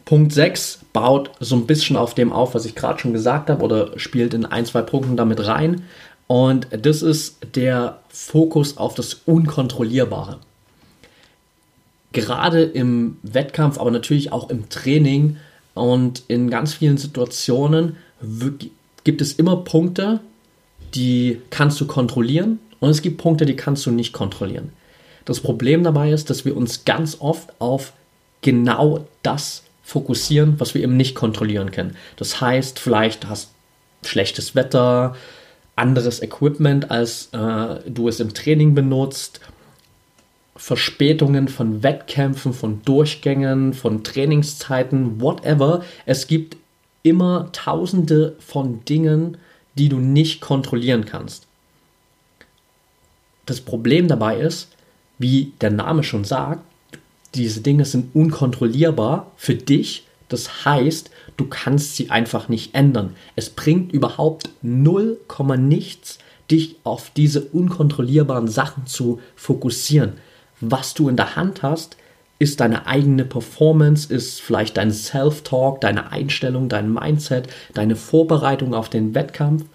Punkt 0.05 0.33
6 0.33 0.81
baut 0.93 1.31
so 1.39 1.55
ein 1.55 1.65
bisschen 1.65 1.95
auf 1.95 2.13
dem 2.13 2.31
auf, 2.31 2.53
was 2.53 2.65
ich 2.65 2.75
gerade 2.75 2.99
schon 2.99 3.11
gesagt 3.11 3.49
habe 3.49 3.63
oder 3.63 3.97
spielt 3.97 4.35
in 4.35 4.45
ein, 4.45 4.67
zwei 4.67 4.83
Punkten 4.83 5.17
damit 5.17 5.47
rein. 5.47 5.81
Und 6.27 6.67
das 6.71 7.01
ist 7.01 7.37
der 7.55 8.01
Fokus 8.09 8.77
auf 8.77 8.93
das 8.93 9.15
Unkontrollierbare. 9.25 10.37
Gerade 12.11 12.61
im 12.61 13.17
Wettkampf, 13.23 13.79
aber 13.79 13.89
natürlich 13.89 14.31
auch 14.31 14.51
im 14.51 14.69
Training 14.69 15.37
und 15.73 16.21
in 16.27 16.51
ganz 16.51 16.75
vielen 16.75 16.97
Situationen 16.97 17.95
gibt 19.03 19.21
es 19.21 19.33
immer 19.33 19.57
Punkte, 19.57 20.19
die 20.95 21.41
kannst 21.49 21.79
du 21.81 21.87
kontrollieren 21.87 22.59
und 22.79 22.89
es 22.89 23.01
gibt 23.01 23.17
Punkte, 23.17 23.45
die 23.45 23.55
kannst 23.55 23.85
du 23.85 23.91
nicht 23.91 24.13
kontrollieren. 24.13 24.71
Das 25.25 25.39
Problem 25.39 25.83
dabei 25.83 26.11
ist, 26.11 26.29
dass 26.29 26.45
wir 26.45 26.55
uns 26.55 26.85
ganz 26.85 27.17
oft 27.19 27.49
auf 27.59 27.93
genau 28.41 29.07
das 29.21 29.63
fokussieren, 29.83 30.59
was 30.59 30.73
wir 30.73 30.83
eben 30.83 30.97
nicht 30.97 31.15
kontrollieren 31.15 31.71
können. 31.71 31.95
Das 32.17 32.41
heißt, 32.41 32.79
vielleicht 32.79 33.27
hast 33.27 33.51
schlechtes 34.03 34.55
Wetter, 34.55 35.15
anderes 35.75 36.21
Equipment, 36.21 36.91
als 36.91 37.29
äh, 37.31 37.89
du 37.89 38.07
es 38.07 38.19
im 38.19 38.33
Training 38.33 38.75
benutzt, 38.75 39.39
Verspätungen 40.55 41.47
von 41.47 41.83
Wettkämpfen, 41.83 42.53
von 42.53 42.81
Durchgängen, 42.83 43.73
von 43.73 44.03
Trainingszeiten, 44.03 45.19
whatever. 45.19 45.83
Es 46.05 46.27
gibt 46.27 46.57
immer 47.01 47.49
tausende 47.51 48.35
von 48.39 48.85
Dingen, 48.85 49.37
die 49.75 49.89
du 49.89 49.97
nicht 49.97 50.41
kontrollieren 50.41 51.05
kannst. 51.05 51.47
Das 53.45 53.61
Problem 53.61 54.07
dabei 54.07 54.39
ist, 54.39 54.69
wie 55.17 55.53
der 55.61 55.71
Name 55.71 56.03
schon 56.03 56.23
sagt, 56.23 56.63
diese 57.35 57.61
Dinge 57.61 57.85
sind 57.85 58.15
unkontrollierbar 58.15 59.31
für 59.35 59.55
dich. 59.55 60.05
Das 60.29 60.65
heißt, 60.65 61.09
du 61.37 61.45
kannst 61.45 61.95
sie 61.95 62.09
einfach 62.09 62.47
nicht 62.47 62.75
ändern. 62.75 63.15
Es 63.35 63.49
bringt 63.49 63.91
überhaupt 63.91 64.49
0, 64.61 65.17
nichts, 65.57 66.19
dich 66.49 66.77
auf 66.83 67.11
diese 67.15 67.41
unkontrollierbaren 67.41 68.47
Sachen 68.47 68.85
zu 68.85 69.19
fokussieren. 69.35 70.13
Was 70.61 70.93
du 70.93 71.09
in 71.09 71.17
der 71.17 71.35
Hand 71.35 71.63
hast, 71.63 71.97
ist 72.43 72.59
deine 72.59 72.85
eigene 72.85 73.25
Performance, 73.25 74.13
ist 74.13 74.41
vielleicht 74.41 74.77
dein 74.77 74.91
Self-Talk, 74.91 75.81
deine 75.81 76.11
Einstellung, 76.11 76.69
dein 76.69 76.93
Mindset, 76.93 77.47
deine 77.73 77.95
Vorbereitung 77.95 78.73
auf 78.75 78.89
den 78.89 79.15
Wettkampf. 79.15 79.65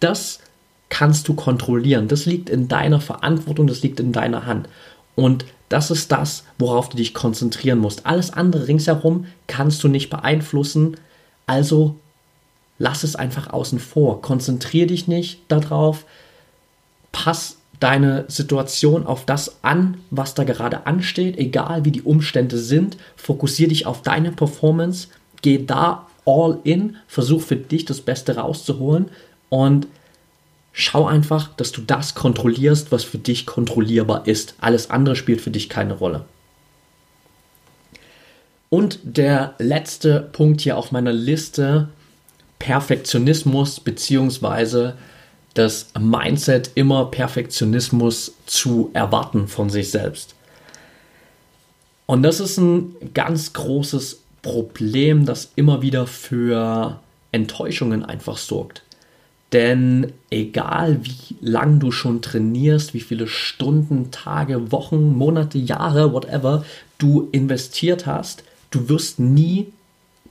Das 0.00 0.40
kannst 0.88 1.28
du 1.28 1.34
kontrollieren. 1.34 2.08
Das 2.08 2.24
liegt 2.24 2.48
in 2.48 2.68
deiner 2.68 3.00
Verantwortung, 3.00 3.66
das 3.66 3.82
liegt 3.82 4.00
in 4.00 4.12
deiner 4.12 4.46
Hand. 4.46 4.68
Und 5.14 5.44
Das 5.68 5.90
ist 5.90 6.10
das, 6.12 6.44
worauf 6.58 6.88
du 6.88 6.96
dich 6.96 7.12
konzentrieren 7.14 7.78
musst. 7.78 8.06
Alles 8.06 8.32
andere 8.32 8.68
ringsherum 8.68 9.26
kannst 9.46 9.84
du 9.84 9.88
nicht 9.88 10.08
beeinflussen. 10.08 10.96
Also 11.46 11.96
lass 12.78 13.04
es 13.04 13.16
einfach 13.16 13.52
außen 13.52 13.78
vor. 13.78 14.22
Konzentriere 14.22 14.86
dich 14.86 15.08
nicht 15.08 15.40
darauf. 15.48 16.04
Pass 17.12 17.57
deine 17.80 18.24
Situation 18.28 19.06
auf 19.06 19.24
das 19.24 19.62
an, 19.62 19.98
was 20.10 20.34
da 20.34 20.44
gerade 20.44 20.86
ansteht, 20.86 21.38
egal 21.38 21.84
wie 21.84 21.92
die 21.92 22.02
Umstände 22.02 22.58
sind. 22.58 22.96
Fokussiere 23.16 23.68
dich 23.68 23.86
auf 23.86 24.02
deine 24.02 24.32
Performance. 24.32 25.08
Geh 25.42 25.64
da 25.64 26.06
all 26.26 26.58
in. 26.64 26.96
Versuch 27.06 27.42
für 27.42 27.56
dich 27.56 27.84
das 27.84 28.00
Beste 28.00 28.36
rauszuholen. 28.36 29.06
Und 29.48 29.86
schau 30.72 31.06
einfach, 31.06 31.48
dass 31.56 31.72
du 31.72 31.80
das 31.80 32.14
kontrollierst, 32.14 32.90
was 32.92 33.04
für 33.04 33.18
dich 33.18 33.46
kontrollierbar 33.46 34.26
ist. 34.26 34.54
Alles 34.60 34.90
andere 34.90 35.16
spielt 35.16 35.40
für 35.40 35.50
dich 35.50 35.68
keine 35.68 35.94
Rolle. 35.94 36.24
Und 38.70 38.98
der 39.02 39.54
letzte 39.58 40.20
Punkt 40.20 40.60
hier 40.60 40.76
auf 40.76 40.92
meiner 40.92 41.12
Liste, 41.12 41.88
Perfektionismus 42.58 43.80
bzw. 43.80 44.92
das 45.58 45.88
Mindset, 45.98 46.70
immer 46.74 47.06
Perfektionismus 47.06 48.32
zu 48.46 48.90
erwarten 48.92 49.48
von 49.48 49.70
sich 49.70 49.90
selbst. 49.90 50.34
Und 52.06 52.22
das 52.22 52.40
ist 52.40 52.58
ein 52.58 52.94
ganz 53.12 53.52
großes 53.52 54.22
Problem, 54.40 55.26
das 55.26 55.50
immer 55.56 55.82
wieder 55.82 56.06
für 56.06 57.00
Enttäuschungen 57.32 58.04
einfach 58.04 58.38
sorgt. 58.38 58.82
Denn 59.52 60.12
egal 60.30 61.00
wie 61.02 61.36
lang 61.40 61.80
du 61.80 61.90
schon 61.90 62.22
trainierst, 62.22 62.94
wie 62.94 63.00
viele 63.00 63.26
Stunden, 63.26 64.10
Tage, 64.10 64.70
Wochen, 64.70 65.16
Monate, 65.16 65.58
Jahre, 65.58 66.12
whatever 66.12 66.64
du 66.98 67.28
investiert 67.32 68.06
hast, 68.06 68.44
du 68.70 68.88
wirst 68.88 69.18
nie 69.18 69.72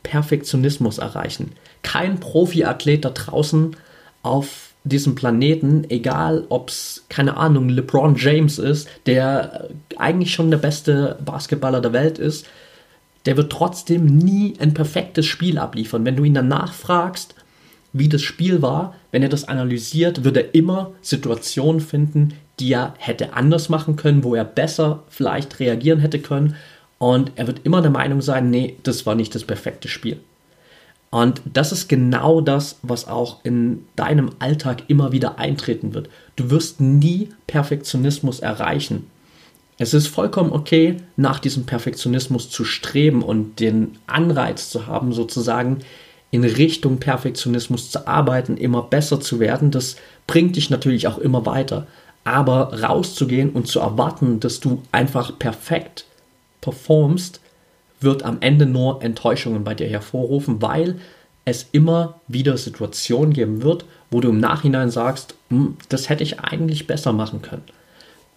Perfektionismus 0.03 0.99
erreichen. 0.99 1.51
Kein 1.81 2.19
Profiathlet 2.19 3.03
da 3.03 3.09
draußen 3.09 3.75
auf 4.23 4.66
diesem 4.89 5.15
Planeten, 5.15 5.85
egal 5.89 6.45
ob 6.49 6.69
es, 6.69 7.05
keine 7.09 7.37
Ahnung, 7.37 7.69
LeBron 7.69 8.15
James 8.15 8.59
ist, 8.59 8.87
der 9.05 9.69
eigentlich 9.97 10.33
schon 10.33 10.51
der 10.51 10.57
beste 10.57 11.17
Basketballer 11.23 11.81
der 11.81 11.93
Welt 11.93 12.19
ist, 12.19 12.45
der 13.25 13.37
wird 13.37 13.51
trotzdem 13.51 14.05
nie 14.05 14.53
ein 14.59 14.73
perfektes 14.73 15.25
Spiel 15.25 15.57
abliefern. 15.57 16.05
Wenn 16.05 16.15
du 16.15 16.23
ihn 16.23 16.33
danach 16.33 16.73
fragst, 16.73 17.35
wie 17.93 18.09
das 18.09 18.21
Spiel 18.21 18.61
war, 18.61 18.95
wenn 19.11 19.23
er 19.23 19.29
das 19.29 19.47
analysiert, 19.47 20.23
wird 20.23 20.37
er 20.37 20.55
immer 20.55 20.91
Situationen 21.01 21.81
finden, 21.81 22.33
die 22.59 22.71
er 22.73 22.93
hätte 22.97 23.33
anders 23.33 23.69
machen 23.69 23.95
können, 23.95 24.23
wo 24.23 24.35
er 24.35 24.45
besser 24.45 25.03
vielleicht 25.09 25.59
reagieren 25.59 25.99
hätte 25.99 26.19
können. 26.19 26.55
Und 26.99 27.31
er 27.35 27.47
wird 27.47 27.61
immer 27.63 27.81
der 27.81 27.91
Meinung 27.91 28.21
sein, 28.21 28.49
nee, 28.49 28.77
das 28.83 29.05
war 29.05 29.15
nicht 29.15 29.35
das 29.35 29.43
perfekte 29.43 29.87
Spiel. 29.87 30.19
Und 31.09 31.41
das 31.45 31.71
ist 31.71 31.87
genau 31.87 32.41
das, 32.41 32.79
was 32.81 33.07
auch 33.07 33.43
in 33.43 33.85
deinem 33.95 34.31
Alltag 34.39 34.83
immer 34.87 35.11
wieder 35.11 35.39
eintreten 35.39 35.93
wird. 35.93 36.09
Du 36.35 36.49
wirst 36.49 36.81
nie 36.81 37.29
Perfektionismus 37.47 38.39
erreichen. 38.39 39.07
Es 39.79 39.93
ist 39.93 40.07
vollkommen 40.07 40.51
okay, 40.51 40.97
nach 41.15 41.39
diesem 41.39 41.65
Perfektionismus 41.65 42.49
zu 42.49 42.65
streben 42.65 43.21
und 43.21 43.59
den 43.59 43.97
Anreiz 44.07 44.69
zu 44.69 44.87
haben, 44.87 45.13
sozusagen 45.13 45.79
in 46.31 46.43
Richtung 46.43 46.97
Perfektionismus 46.97 47.89
zu 47.91 48.07
arbeiten, 48.07 48.57
immer 48.57 48.81
besser 48.81 49.21
zu 49.21 49.39
werden, 49.39 49.71
das 49.71 49.95
bringt 50.25 50.55
dich 50.55 50.69
natürlich 50.69 51.07
auch 51.07 51.19
immer 51.19 51.45
weiter. 51.45 51.87
Aber 52.23 52.83
rauszugehen 52.83 53.51
und 53.51 53.67
zu 53.67 53.79
erwarten, 53.79 54.41
dass 54.41 54.59
du 54.59 54.81
einfach 54.91 55.39
perfekt 55.39 56.05
performst, 56.59 57.39
wird 57.99 58.23
am 58.23 58.37
Ende 58.41 58.65
nur 58.65 59.01
Enttäuschungen 59.01 59.63
bei 59.63 59.73
dir 59.73 59.87
hervorrufen, 59.87 60.61
weil 60.61 60.99
es 61.45 61.67
immer 61.71 62.19
wieder 62.27 62.57
Situationen 62.57 63.33
geben 63.33 63.63
wird, 63.63 63.85
wo 64.11 64.19
du 64.21 64.29
im 64.29 64.39
Nachhinein 64.39 64.89
sagst, 64.89 65.35
hm, 65.49 65.77
das 65.89 66.09
hätte 66.09 66.23
ich 66.23 66.39
eigentlich 66.39 66.87
besser 66.87 67.13
machen 67.13 67.41
können. 67.41 67.63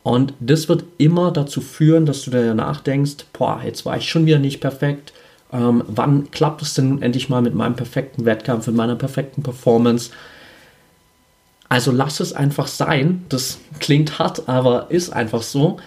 Und 0.03 0.33
das 0.41 0.69
wird 0.69 0.85
immer 0.99 1.31
dazu 1.31 1.61
führen, 1.61 2.07
dass 2.07 2.23
du 2.23 2.31
dir 2.31 2.47
danach 2.47 2.81
denkst, 2.81 3.27
boah, 3.33 3.61
jetzt 3.65 3.85
war 3.85 3.97
ich 3.97 4.09
schon 4.09 4.27
wieder 4.27 4.39
nicht 4.39 4.61
perfekt, 4.61 5.13
ähm, 5.53 5.83
wann 5.87 6.31
klappt 6.31 6.63
es 6.63 6.75
denn 6.75 7.03
endlich 7.03 7.29
mal 7.29 7.43
mit 7.43 7.55
meinem 7.55 7.75
perfekten 7.75 8.25
Wettkampf, 8.25 8.67
mit 8.67 8.77
meiner 8.77 8.97
perfekten 8.97 9.43
Performance? 9.43 10.11
Also 11.69 11.93
lass 11.93 12.21
es 12.21 12.33
einfach 12.33 12.67
sein. 12.67 13.25
Das 13.29 13.59
klingt 13.79 14.19
hart, 14.19 14.49
aber 14.49 14.91
ist 14.91 15.11
einfach 15.11 15.43
so. 15.43 15.79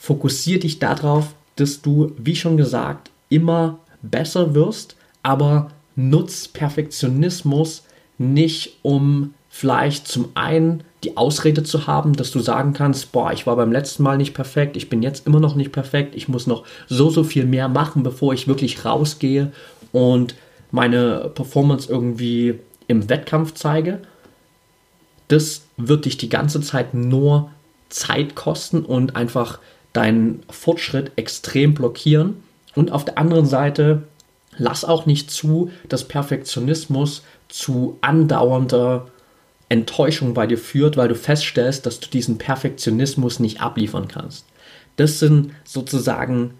Fokussiere 0.00 0.60
dich 0.60 0.78
darauf, 0.78 1.34
dass 1.56 1.82
du, 1.82 2.12
wie 2.18 2.36
schon 2.36 2.56
gesagt, 2.56 3.10
immer 3.28 3.78
besser 4.02 4.54
wirst, 4.54 4.96
aber 5.22 5.70
nutz 5.96 6.48
Perfektionismus 6.48 7.84
nicht, 8.18 8.78
um 8.82 9.34
vielleicht 9.48 10.08
zum 10.08 10.30
einen 10.34 10.82
die 11.04 11.16
Ausrede 11.16 11.62
zu 11.62 11.86
haben, 11.86 12.14
dass 12.14 12.30
du 12.30 12.40
sagen 12.40 12.72
kannst, 12.72 13.12
boah, 13.12 13.32
ich 13.32 13.46
war 13.46 13.56
beim 13.56 13.70
letzten 13.70 14.02
Mal 14.02 14.16
nicht 14.16 14.34
perfekt, 14.34 14.76
ich 14.76 14.88
bin 14.88 15.02
jetzt 15.02 15.26
immer 15.26 15.40
noch 15.40 15.54
nicht 15.54 15.70
perfekt, 15.70 16.14
ich 16.14 16.28
muss 16.28 16.46
noch 16.46 16.64
so, 16.88 17.10
so 17.10 17.22
viel 17.22 17.44
mehr 17.44 17.68
machen, 17.68 18.02
bevor 18.02 18.32
ich 18.32 18.48
wirklich 18.48 18.84
rausgehe 18.84 19.52
und 19.92 20.34
meine 20.70 21.30
Performance 21.34 21.90
irgendwie 21.90 22.58
im 22.88 23.08
Wettkampf 23.08 23.54
zeige. 23.54 24.00
Das 25.28 25.62
wird 25.76 26.04
dich 26.04 26.16
die 26.16 26.28
ganze 26.28 26.60
Zeit 26.60 26.94
nur 26.94 27.50
Zeit 27.90 28.34
kosten 28.34 28.84
und 28.84 29.14
einfach 29.14 29.60
deinen 29.94 30.42
Fortschritt 30.50 31.12
extrem 31.16 31.72
blockieren. 31.72 32.42
Und 32.74 32.92
auf 32.92 33.06
der 33.06 33.16
anderen 33.16 33.46
Seite, 33.46 34.02
lass 34.58 34.84
auch 34.84 35.06
nicht 35.06 35.30
zu, 35.30 35.70
dass 35.88 36.06
Perfektionismus 36.06 37.22
zu 37.48 37.96
andauernder 38.02 39.06
Enttäuschung 39.70 40.34
bei 40.34 40.46
dir 40.46 40.58
führt, 40.58 40.96
weil 40.96 41.08
du 41.08 41.14
feststellst, 41.14 41.86
dass 41.86 42.00
du 42.00 42.10
diesen 42.10 42.36
Perfektionismus 42.36 43.40
nicht 43.40 43.60
abliefern 43.60 44.08
kannst. 44.08 44.44
Das 44.96 45.18
sind 45.18 45.52
sozusagen 45.64 46.54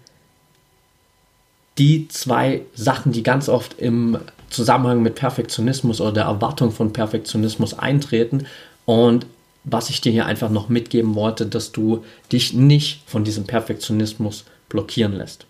die 1.77 2.07
zwei 2.07 2.61
Sachen, 2.73 3.11
die 3.11 3.23
ganz 3.23 3.49
oft 3.49 3.79
im 3.79 4.17
Zusammenhang 4.49 5.01
mit 5.01 5.15
Perfektionismus 5.15 5.99
oder 5.99 6.13
der 6.13 6.23
Erwartung 6.23 6.71
von 6.71 6.93
Perfektionismus 6.93 7.77
eintreten. 7.77 8.47
Und 8.85 9.25
was 9.65 9.89
ich 9.89 10.01
dir 10.01 10.11
hier 10.11 10.25
einfach 10.25 10.49
noch 10.49 10.69
mitgeben 10.69 11.15
wollte, 11.15 11.45
dass 11.45 11.71
du 11.71 12.03
dich 12.31 12.53
nicht 12.53 13.01
von 13.07 13.23
diesem 13.23 13.45
Perfektionismus 13.45 14.45
blockieren 14.69 15.13
lässt. 15.13 15.45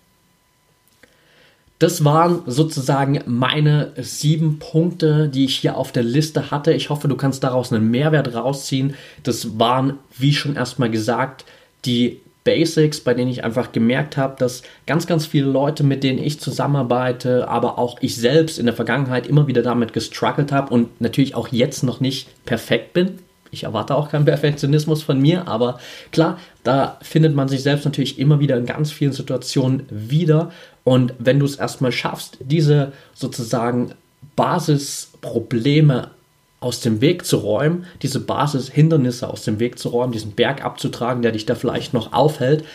Das 1.78 2.06
waren 2.06 2.41
sozusagen 2.45 3.21
meine 3.25 3.91
sieben 3.97 4.60
Punkte, 4.60 5.28
die 5.28 5.45
ich 5.45 5.58
hier 5.58 5.75
auf 5.75 5.91
der 5.91 6.04
Liste 6.04 6.49
hatte. 6.49 6.71
Ich 6.71 6.89
hoffe, 6.89 7.10
du 7.10 7.17
kannst 7.17 7.43
daraus 7.43 7.73
einen 7.73 7.91
Mehrwert 7.91 8.34
rausziehen. 8.34 8.95
Das 9.23 9.60
waren, 9.60 9.99
wie 10.17 10.34
schon 10.34 10.56
erstmal 10.56 10.89
gesagt, 10.89 11.43
die 11.84 12.21
Basics, 12.45 13.01
bei 13.01 13.13
denen 13.13 13.32
ich 13.32 13.43
einfach 13.43 13.73
gemerkt 13.73 14.15
habe, 14.15 14.36
dass 14.38 14.62
ganz, 14.86 15.06
ganz 15.08 15.25
viele 15.25 15.47
Leute, 15.47 15.84
mit 15.84 16.04
denen 16.04 16.19
ich 16.19 16.39
zusammenarbeite, 16.39 17.49
aber 17.49 17.78
auch 17.78 17.97
ich 18.01 18.15
selbst 18.15 18.58
in 18.58 18.67
der 18.67 18.75
Vergangenheit 18.75 19.28
immer 19.28 19.47
wieder 19.47 19.63
damit 19.63 19.91
gestruggelt 19.91 20.54
habe 20.54 20.73
und 20.73 21.01
natürlich 21.01 21.36
auch 21.36 21.49
jetzt 21.49 21.84
noch 21.84 21.99
nicht 21.99 22.28
perfekt 22.45 22.93
bin. 22.93 23.19
Ich 23.56 23.63
erwarte 23.63 23.96
auch 23.96 24.10
keinen 24.10 24.26
Perfektionismus 24.26 25.02
von 25.02 25.20
mir, 25.20 25.48
aber 25.48 25.80
klar, 26.12 26.38
da 26.63 26.98
findet 27.02 27.34
man 27.34 27.48
sich 27.48 27.63
selbst 27.63 27.86
natürlich 27.86 28.20
immer 28.20 28.41
wieder 28.41 28.58
in 28.58 28.65
ganz 28.65 28.91
vielen 28.91 29.13
Situationen 29.13 29.84
wieder. 29.89 30.52
Und 30.84 31.13
wenn 31.18 31.39
du 31.39 31.46
es 31.46 31.56
erstmal 31.56 31.94
schaffst, 31.94 32.38
diese 32.41 32.91
sozusagen 33.13 33.94
Basisprobleme 34.36 36.12
aus 36.60 36.82
dem 36.82 37.00
Weg 37.00 37.26
zu 37.26 37.38
räumen, 37.38 37.86
diese 38.02 38.20
Basishindernisse 38.20 39.30
aus 39.30 39.44
dem 39.44 39.60
Weg 39.60 39.80
zu 39.80 39.89
räumen, 39.89 40.12
diesen 40.12 40.32
Berg 40.32 40.65
abzutragen, 40.65 41.22
der 41.22 41.32
dich 41.32 41.46
da 41.46 41.56
vielleicht 41.56 41.94
noch 41.94 42.12
aufhält, 42.12 42.65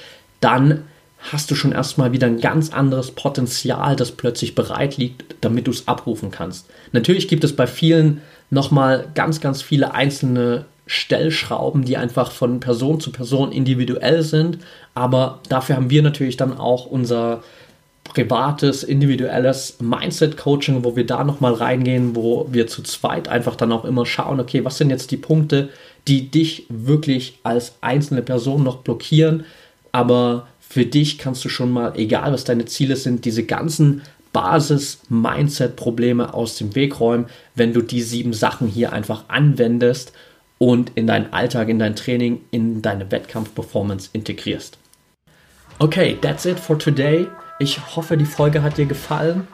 dann 0.41 0.85
hast 1.19 1.51
du 1.51 1.55
schon 1.55 1.73
erstmal 1.73 2.13
wieder 2.13 2.27
ein 2.27 2.41
ganz 2.41 2.73
anderes 2.73 3.11
Potenzial, 3.11 3.97
das 3.97 4.13
plötzlich 4.13 4.55
bereit 4.55 4.97
liegt, 4.97 5.37
damit 5.43 5.67
du 5.67 5.71
es 5.71 5.87
abrufen 5.87 6.31
kannst. 6.31 6.67
Natürlich 6.93 7.29
gibt 7.29 7.45
es 7.45 7.55
bei 7.55 7.67
vielen 7.67 8.23
nochmal 8.51 9.09
ganz, 9.15 9.41
ganz 9.41 9.63
viele 9.63 9.95
einzelne 9.95 10.67
Stellschrauben, 10.87 11.85
die 11.85 11.97
einfach 11.97 12.33
von 12.33 12.59
Person 12.61 13.01
zu 13.01 13.13
Person 13.13 13.53
individuell 13.53 14.23
sind. 14.23 14.59
Aber 14.95 15.39
dafür 15.49 15.77
haben 15.77 15.91
wir 15.91 16.03
natürlich 16.03 16.37
dann 16.37 16.59
auch 16.59 16.87
unser 16.87 17.43
privates, 18.03 18.83
individuelles 18.83 19.77
Mindset-Coaching, 19.81 20.83
wo 20.83 20.97
wir 20.97 21.07
da 21.07 21.23
nochmal 21.23 21.55
reingehen, 21.55 22.17
wo 22.17 22.49
wir 22.51 22.67
zu 22.67 22.83
zweit 22.83 23.29
einfach 23.29 23.55
dann 23.55 23.71
auch 23.71 23.85
immer 23.85 24.05
schauen, 24.05 24.41
okay, 24.41 24.65
was 24.65 24.79
sind 24.79 24.91
jetzt 24.91 25.13
die 25.13 25.17
Punkte, 25.17 25.69
die 26.09 26.29
dich 26.29 26.67
wirklich 26.69 27.39
als 27.45 27.75
einzelne 27.83 28.23
Person 28.23 28.65
noch 28.65 28.79
blockieren, 28.79 29.45
aber 29.93 30.49
für 30.61 30.87
dich 30.87 31.19
kannst 31.19 31.45
du 31.45 31.49
schon 31.49 31.71
mal, 31.71 31.93
egal 31.97 32.33
was 32.33 32.45
deine 32.45 32.65
Ziele 32.65 32.97
sind, 32.97 33.25
diese 33.25 33.45
ganzen 33.45 34.03
Basis-Mindset-Probleme 34.33 36.35
aus 36.35 36.57
dem 36.57 36.75
Weg 36.75 37.01
räumen, 37.01 37.27
wenn 37.55 37.73
du 37.73 37.83
die 37.83 38.03
sieben 38.03 38.33
Sachen 38.33 38.69
hier 38.69 38.93
einfach 38.93 39.25
anwendest 39.29 40.13
und 40.59 40.93
in 40.95 41.07
deinen 41.07 41.33
Alltag, 41.33 41.69
in 41.69 41.79
dein 41.79 41.97
Training, 41.97 42.43
in 42.51 42.83
deine 42.83 43.11
Wettkampfperformance 43.11 44.11
integrierst. 44.13 44.79
Okay, 45.79 46.19
that's 46.21 46.45
it 46.45 46.61
for 46.61 46.79
today. 46.79 47.27
Ich 47.59 47.97
hoffe, 47.97 48.17
die 48.17 48.27
Folge 48.27 48.63
hat 48.63 48.77
dir 48.77 48.87
gefallen. 48.87 49.49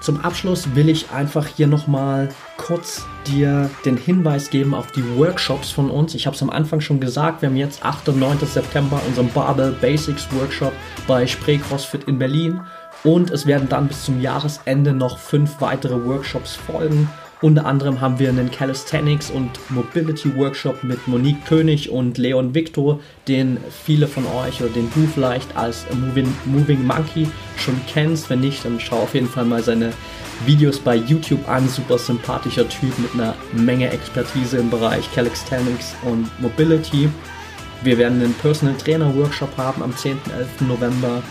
Zum 0.00 0.20
Abschluss 0.20 0.74
will 0.74 0.88
ich 0.88 1.10
einfach 1.10 1.46
hier 1.46 1.66
nochmal 1.66 2.28
kurz 2.58 3.04
dir 3.26 3.70
den 3.84 3.96
Hinweis 3.96 4.50
geben 4.50 4.74
auf 4.74 4.92
die 4.92 5.16
Workshops 5.16 5.70
von 5.70 5.90
uns. 5.90 6.14
Ich 6.14 6.26
habe 6.26 6.36
es 6.36 6.42
am 6.42 6.50
Anfang 6.50 6.80
schon 6.80 7.00
gesagt, 7.00 7.42
wir 7.42 7.48
haben 7.48 7.56
jetzt 7.56 7.84
8. 7.84 8.10
und 8.10 8.20
9. 8.20 8.38
September 8.40 9.00
unseren 9.06 9.30
Barbell 9.30 9.72
Basics 9.80 10.28
Workshop 10.32 10.72
bei 11.06 11.26
Spree 11.26 11.58
CrossFit 11.58 12.04
in 12.04 12.18
Berlin. 12.18 12.60
Und 13.06 13.30
es 13.30 13.46
werden 13.46 13.68
dann 13.68 13.86
bis 13.86 14.04
zum 14.04 14.20
Jahresende 14.20 14.92
noch 14.92 15.16
fünf 15.18 15.60
weitere 15.60 16.04
Workshops 16.04 16.56
folgen. 16.56 17.08
Unter 17.40 17.64
anderem 17.64 18.00
haben 18.00 18.18
wir 18.18 18.30
einen 18.30 18.50
Calisthenics 18.50 19.30
und 19.30 19.48
Mobility 19.70 20.36
Workshop 20.36 20.82
mit 20.82 21.06
Monique 21.06 21.44
König 21.44 21.88
und 21.88 22.18
Leon 22.18 22.52
Victor, 22.52 22.98
den 23.28 23.58
viele 23.84 24.08
von 24.08 24.26
euch 24.26 24.60
oder 24.60 24.70
den 24.70 24.90
du 24.92 25.06
vielleicht 25.06 25.56
als 25.56 25.86
Moving, 25.94 26.34
Moving 26.46 26.84
Monkey 26.84 27.28
schon 27.56 27.80
kennst. 27.86 28.28
Wenn 28.28 28.40
nicht, 28.40 28.64
dann 28.64 28.80
schau 28.80 28.96
auf 28.96 29.14
jeden 29.14 29.28
Fall 29.28 29.44
mal 29.44 29.62
seine 29.62 29.92
Videos 30.44 30.80
bei 30.80 30.96
YouTube 30.96 31.48
an. 31.48 31.68
Super 31.68 31.98
sympathischer 31.98 32.68
Typ 32.68 32.98
mit 32.98 33.14
einer 33.14 33.34
Menge 33.52 33.88
Expertise 33.88 34.56
im 34.56 34.68
Bereich 34.68 35.08
Calisthenics 35.14 35.94
und 36.02 36.28
Mobility. 36.40 37.08
Wir 37.84 37.98
werden 37.98 38.20
einen 38.20 38.34
Personal 38.34 38.74
Trainer 38.76 39.14
Workshop 39.14 39.56
haben 39.56 39.84
am 39.84 39.96
10. 39.96 40.18
11. 40.36 40.62
November 40.62 41.22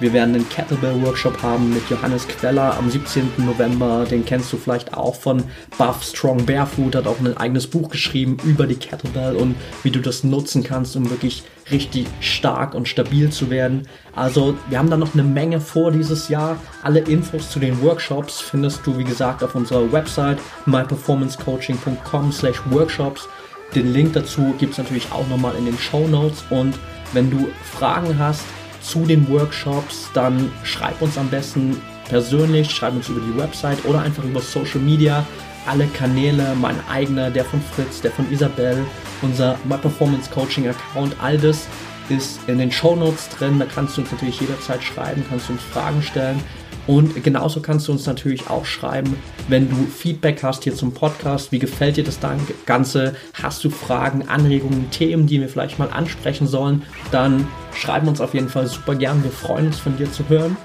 wir 0.00 0.14
werden 0.14 0.34
einen 0.34 0.48
Kettlebell-Workshop 0.48 1.42
haben 1.42 1.74
mit 1.74 1.88
Johannes 1.90 2.26
Queller 2.26 2.74
am 2.78 2.90
17. 2.90 3.32
November. 3.36 4.06
Den 4.10 4.24
kennst 4.24 4.50
du 4.50 4.56
vielleicht 4.56 4.94
auch 4.94 5.14
von 5.14 5.44
Buff 5.76 6.02
Strong 6.02 6.46
Barefoot. 6.46 6.96
Hat 6.96 7.06
auch 7.06 7.20
ein 7.20 7.36
eigenes 7.36 7.66
Buch 7.66 7.90
geschrieben 7.90 8.38
über 8.42 8.66
die 8.66 8.76
Kettlebell 8.76 9.36
und 9.36 9.56
wie 9.82 9.90
du 9.90 10.00
das 10.00 10.24
nutzen 10.24 10.64
kannst, 10.64 10.96
um 10.96 11.10
wirklich 11.10 11.42
richtig 11.70 12.06
stark 12.20 12.74
und 12.74 12.88
stabil 12.88 13.28
zu 13.28 13.50
werden. 13.50 13.86
Also 14.16 14.56
wir 14.70 14.78
haben 14.78 14.88
da 14.88 14.96
noch 14.96 15.12
eine 15.12 15.22
Menge 15.22 15.60
vor 15.60 15.92
dieses 15.92 16.30
Jahr. 16.30 16.56
Alle 16.82 17.00
Infos 17.00 17.50
zu 17.50 17.58
den 17.58 17.82
Workshops 17.82 18.40
findest 18.40 18.86
du, 18.86 18.96
wie 18.96 19.04
gesagt, 19.04 19.44
auf 19.44 19.54
unserer 19.54 19.92
Website 19.92 20.38
myperformancecoaching.com 20.64 22.32
slash 22.32 22.60
workshops. 22.70 23.28
Den 23.74 23.92
Link 23.92 24.14
dazu 24.14 24.54
gibt 24.58 24.72
es 24.72 24.78
natürlich 24.78 25.12
auch 25.12 25.28
nochmal 25.28 25.54
in 25.56 25.66
den 25.66 25.78
Show 25.78 26.08
Notes. 26.08 26.42
Und 26.48 26.78
wenn 27.12 27.30
du 27.30 27.48
Fragen 27.62 28.18
hast, 28.18 28.42
zu 28.80 29.04
den 29.06 29.28
Workshops, 29.28 30.10
dann 30.14 30.50
schreib 30.64 31.00
uns 31.02 31.18
am 31.18 31.28
besten 31.28 31.80
persönlich, 32.08 32.70
schreib 32.70 32.94
uns 32.94 33.08
über 33.08 33.20
die 33.20 33.38
Website 33.38 33.84
oder 33.84 34.00
einfach 34.00 34.24
über 34.24 34.40
Social 34.40 34.80
Media. 34.80 35.24
Alle 35.66 35.86
Kanäle, 35.88 36.54
mein 36.60 36.76
eigener, 36.88 37.30
der 37.30 37.44
von 37.44 37.60
Fritz, 37.60 38.00
der 38.00 38.10
von 38.10 38.30
Isabel, 38.32 38.78
unser 39.22 39.56
My 39.64 39.76
Performance 39.76 40.30
Coaching 40.30 40.68
Account, 40.68 41.14
all 41.20 41.36
das 41.38 41.66
ist 42.08 42.40
in 42.48 42.58
den 42.58 42.72
Show 42.72 42.96
Notes 42.96 43.28
drin. 43.28 43.58
Da 43.58 43.66
kannst 43.66 43.96
du 43.96 44.00
uns 44.02 44.10
natürlich 44.10 44.40
jederzeit 44.40 44.82
schreiben, 44.82 45.24
kannst 45.28 45.48
du 45.48 45.52
uns 45.52 45.62
Fragen 45.62 46.02
stellen. 46.02 46.40
Und 46.86 47.22
genauso 47.22 47.60
kannst 47.60 47.88
du 47.88 47.92
uns 47.92 48.06
natürlich 48.06 48.50
auch 48.50 48.64
schreiben, 48.64 49.16
wenn 49.48 49.68
du 49.68 49.76
Feedback 49.76 50.42
hast 50.42 50.64
hier 50.64 50.74
zum 50.74 50.92
Podcast. 50.92 51.52
Wie 51.52 51.58
gefällt 51.58 51.96
dir 51.96 52.04
das 52.04 52.18
Ganze? 52.66 53.14
Hast 53.40 53.62
du 53.64 53.70
Fragen, 53.70 54.28
Anregungen, 54.28 54.90
Themen, 54.90 55.26
die 55.26 55.40
wir 55.40 55.48
vielleicht 55.48 55.78
mal 55.78 55.90
ansprechen 55.90 56.46
sollen? 56.46 56.82
Dann 57.12 57.46
schreiben 57.74 58.08
uns 58.08 58.20
auf 58.20 58.34
jeden 58.34 58.48
Fall 58.48 58.66
super 58.66 58.94
gern. 58.94 59.22
Wir 59.22 59.30
freuen 59.30 59.66
uns 59.66 59.78
von 59.78 59.96
dir 59.96 60.10
zu 60.10 60.28
hören. 60.28 60.56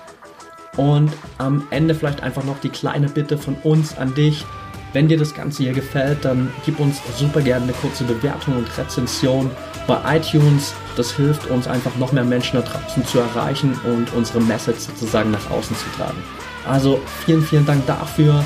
Und 0.77 1.11
am 1.37 1.67
Ende 1.69 1.95
vielleicht 1.95 2.23
einfach 2.23 2.43
noch 2.43 2.59
die 2.59 2.69
kleine 2.69 3.07
Bitte 3.07 3.37
von 3.37 3.55
uns 3.63 3.97
an 3.97 4.13
dich. 4.15 4.45
Wenn 4.93 5.07
dir 5.07 5.17
das 5.17 5.33
Ganze 5.33 5.63
hier 5.63 5.73
gefällt, 5.73 6.23
dann 6.23 6.51
gib 6.65 6.79
uns 6.79 7.01
super 7.17 7.41
gerne 7.41 7.63
eine 7.63 7.73
kurze 7.73 8.05
Bewertung 8.05 8.57
und 8.57 8.77
Rezension 8.77 9.51
bei 9.87 10.17
iTunes. 10.17 10.73
Das 10.95 11.11
hilft 11.11 11.49
uns 11.49 11.67
einfach 11.67 11.95
noch 11.97 12.11
mehr 12.11 12.23
Menschen 12.23 12.59
da 12.59 12.61
draußen 12.61 13.05
zu 13.05 13.19
erreichen 13.19 13.79
und 13.83 14.13
unsere 14.13 14.41
Message 14.41 14.79
sozusagen 14.79 15.31
nach 15.31 15.51
außen 15.51 15.75
zu 15.75 15.85
tragen. 15.97 16.21
Also 16.67 16.99
vielen, 17.25 17.43
vielen 17.43 17.65
Dank 17.65 17.85
dafür. 17.85 18.43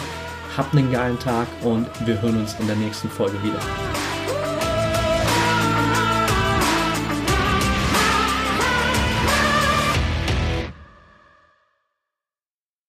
Habt 0.57 0.75
einen 0.75 0.91
geilen 0.91 1.19
Tag 1.19 1.47
und 1.61 1.87
wir 2.05 2.21
hören 2.21 2.41
uns 2.41 2.55
in 2.59 2.67
der 2.67 2.75
nächsten 2.75 3.09
Folge 3.09 3.41
wieder. 3.43 3.59